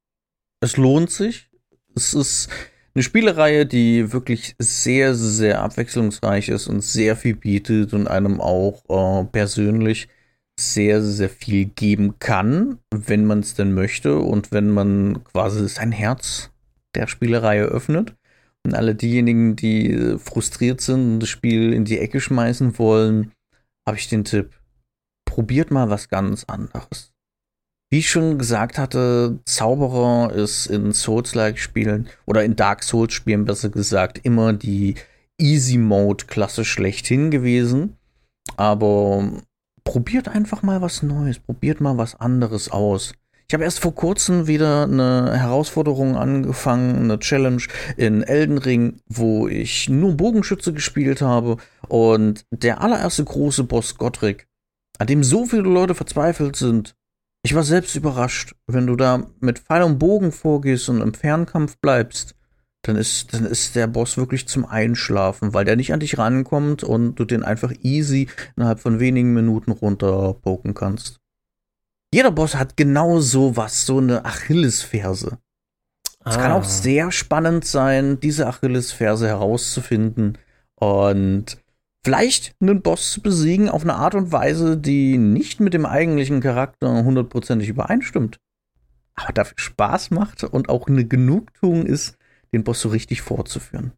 [0.62, 1.50] Es lohnt sich.
[1.96, 2.50] Es ist
[2.96, 8.84] eine Spielereihe, die wirklich sehr, sehr abwechslungsreich ist und sehr viel bietet und einem auch
[8.90, 10.08] äh, persönlich
[10.60, 15.92] sehr, sehr viel geben kann, wenn man es denn möchte und wenn man quasi sein
[15.92, 16.50] Herz
[16.96, 18.16] der Spielerei öffnet.
[18.66, 23.32] Und alle diejenigen, die frustriert sind und das Spiel in die Ecke schmeißen wollen,
[23.88, 24.60] habe ich den Tipp,
[25.26, 27.14] probiert mal was ganz anderes.
[27.90, 34.20] Wie ich schon gesagt hatte, Zauberer ist in Souls-like-Spielen oder in Dark Souls-Spielen besser gesagt
[34.24, 34.96] immer die
[35.38, 37.96] Easy-Mode-Klasse schlechthin gewesen.
[38.58, 39.42] Aber
[39.86, 43.14] probiert einfach mal was Neues, probiert mal was anderes aus.
[43.48, 47.64] Ich habe erst vor kurzem wieder eine Herausforderung angefangen, eine Challenge
[47.96, 51.56] in Elden Ring, wo ich nur Bogenschütze gespielt habe
[51.88, 54.48] und der allererste große Boss Godric,
[55.00, 56.97] an dem so viele Leute verzweifelt sind.
[57.48, 61.78] Ich war selbst überrascht, wenn du da mit Pfeil und Bogen vorgehst und im Fernkampf
[61.78, 62.36] bleibst,
[62.82, 66.84] dann ist, dann ist der Boss wirklich zum Einschlafen, weil der nicht an dich rankommt
[66.84, 68.28] und du den einfach easy
[68.58, 71.22] innerhalb von wenigen Minuten runterpoken kannst.
[72.14, 75.38] Jeder Boss hat genau so was, so eine Achillesferse.
[76.26, 76.32] Ah.
[76.32, 76.70] Es kann auch ah.
[76.70, 80.38] sehr spannend sein, diese Achillesferse herauszufinden
[80.76, 81.58] und
[82.08, 86.40] vielleicht einen Boss zu besiegen auf eine Art und Weise, die nicht mit dem eigentlichen
[86.40, 88.40] Charakter hundertprozentig übereinstimmt.
[89.16, 92.18] Aber dafür Spaß macht und auch eine Genugtuung ist,
[92.54, 93.92] den Boss so richtig fortzuführen.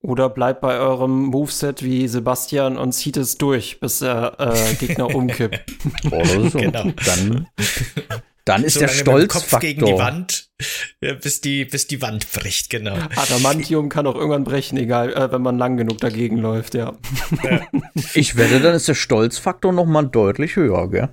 [0.00, 5.06] Oder bleibt bei eurem Moveset wie Sebastian und zieht es durch, bis der äh, Gegner
[5.16, 5.64] umkippt.
[6.06, 6.58] Oder so.
[6.58, 6.92] Genau.
[7.04, 7.48] Dann,
[8.46, 9.50] dann ist so der Stolzfaktor.
[9.50, 10.50] Kopf gegen die Wand,
[11.20, 12.96] bis die, bis die Wand bricht, genau.
[13.16, 16.96] Adamantium kann auch irgendwann brechen, egal, äh, wenn man lang genug dagegen läuft, ja.
[17.42, 17.66] ja.
[18.14, 21.08] Ich wette, dann ist der Stolzfaktor noch mal deutlich höher, gell?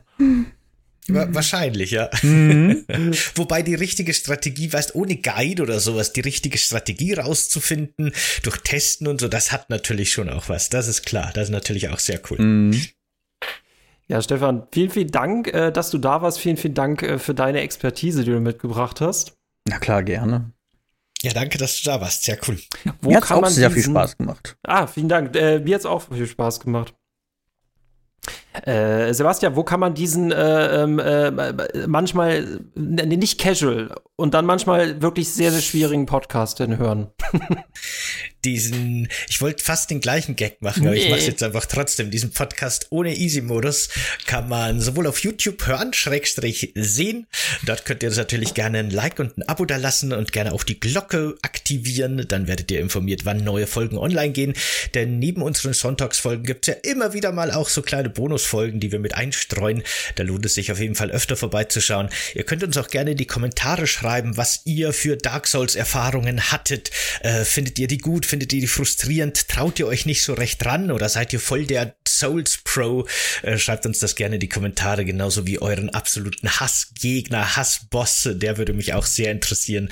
[1.08, 2.10] Wahrscheinlich, ja.
[2.22, 2.86] Mhm.
[3.36, 8.14] Wobei die richtige Strategie, weißt, ohne Guide oder sowas, die richtige Strategie rauszufinden,
[8.44, 10.70] durch Testen und so, das hat natürlich schon auch was.
[10.70, 11.32] Das ist klar.
[11.34, 12.40] Das ist natürlich auch sehr cool.
[12.40, 12.82] Mhm.
[14.08, 16.40] Ja, Stefan, vielen, vielen Dank, äh, dass du da warst.
[16.40, 19.34] Vielen, vielen Dank äh, für deine Expertise, die du mitgebracht hast.
[19.68, 20.52] Na klar, gerne.
[21.22, 22.24] Ja, danke, dass du da warst.
[22.24, 22.60] Sehr cool.
[23.02, 23.84] Wo mir hat auch sehr diesen...
[23.84, 24.58] viel Spaß gemacht.
[24.64, 25.36] Ah, vielen Dank.
[25.36, 26.94] Äh, mir hat es auch viel Spaß gemacht.
[28.66, 35.02] Äh, Sebastian, wo kann man diesen äh, ähm, äh, manchmal nicht casual und dann manchmal
[35.02, 37.10] wirklich sehr, sehr schwierigen Podcast denn hören?
[38.46, 42.12] diesen, ich wollte fast den gleichen Gag machen, aber ich mache jetzt einfach trotzdem.
[42.12, 43.90] Diesen Podcast ohne Easy-Modus
[44.26, 47.28] kann man sowohl auf YouTube hören, Schrägstrich sehen.
[47.66, 50.54] Dort könnt ihr uns natürlich gerne ein Like und ein Abo da lassen und gerne
[50.54, 52.26] auch die Glocke aktivieren.
[52.28, 54.54] Dann werdet ihr informiert, wann neue Folgen online gehen.
[54.94, 59.00] Denn neben unseren Sonntagsfolgen gibt's ja immer wieder mal auch so kleine Bonusfolgen, die wir
[59.00, 59.84] mit einstreuen.
[60.16, 62.10] Da lohnt es sich auf jeden Fall öfter vorbeizuschauen.
[62.36, 66.52] Ihr könnt uns auch gerne in die Kommentare schreiben, was ihr für Dark Souls Erfahrungen
[66.52, 66.92] hattet.
[67.22, 68.26] Äh, findet ihr die gut?
[68.34, 69.48] Findet ihr die frustrierend?
[69.48, 73.06] Traut ihr euch nicht so recht dran oder seid ihr voll der Souls Pro?
[73.44, 78.30] Äh, schreibt uns das gerne in die Kommentare, genauso wie euren absoluten Hassgegner, Hassboss.
[78.34, 79.90] Der würde mich auch sehr interessieren.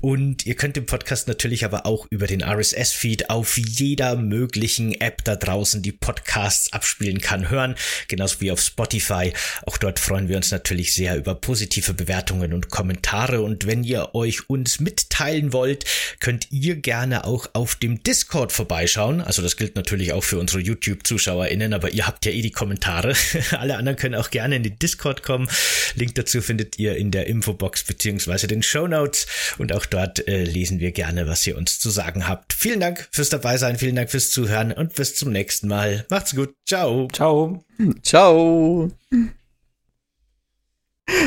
[0.00, 5.22] Und ihr könnt den Podcast natürlich aber auch über den RSS-Feed auf jeder möglichen App
[5.24, 7.74] da draußen, die Podcasts abspielen kann, hören.
[8.08, 9.34] Genauso wie auf Spotify.
[9.66, 13.42] Auch dort freuen wir uns natürlich sehr über positive Bewertungen und Kommentare.
[13.42, 15.84] Und wenn ihr euch uns mitteilen wollt,
[16.18, 19.20] könnt ihr gerne auch auf dem Discord vorbeischauen.
[19.20, 23.14] Also das gilt natürlich auch für unsere YouTube-ZuschauerInnen, aber ihr habt ja eh die Kommentare.
[23.58, 25.48] Alle anderen können auch gerne in den Discord kommen.
[25.94, 29.26] Link dazu findet ihr in der Infobox beziehungsweise den Show Notes
[29.58, 32.52] und auch dort äh, lesen wir gerne, was ihr uns zu sagen habt.
[32.52, 36.06] Vielen Dank fürs dabei sein, vielen Dank fürs Zuhören und bis zum nächsten Mal.
[36.10, 36.54] Macht's gut.
[36.66, 37.08] Ciao.
[37.12, 37.64] Ciao.
[38.02, 38.90] Ciao.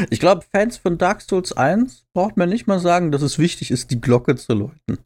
[0.09, 3.71] Ich glaube, Fans von Dark Souls 1 braucht man nicht mal sagen, dass es wichtig
[3.71, 4.99] ist, die Glocke zu läuten.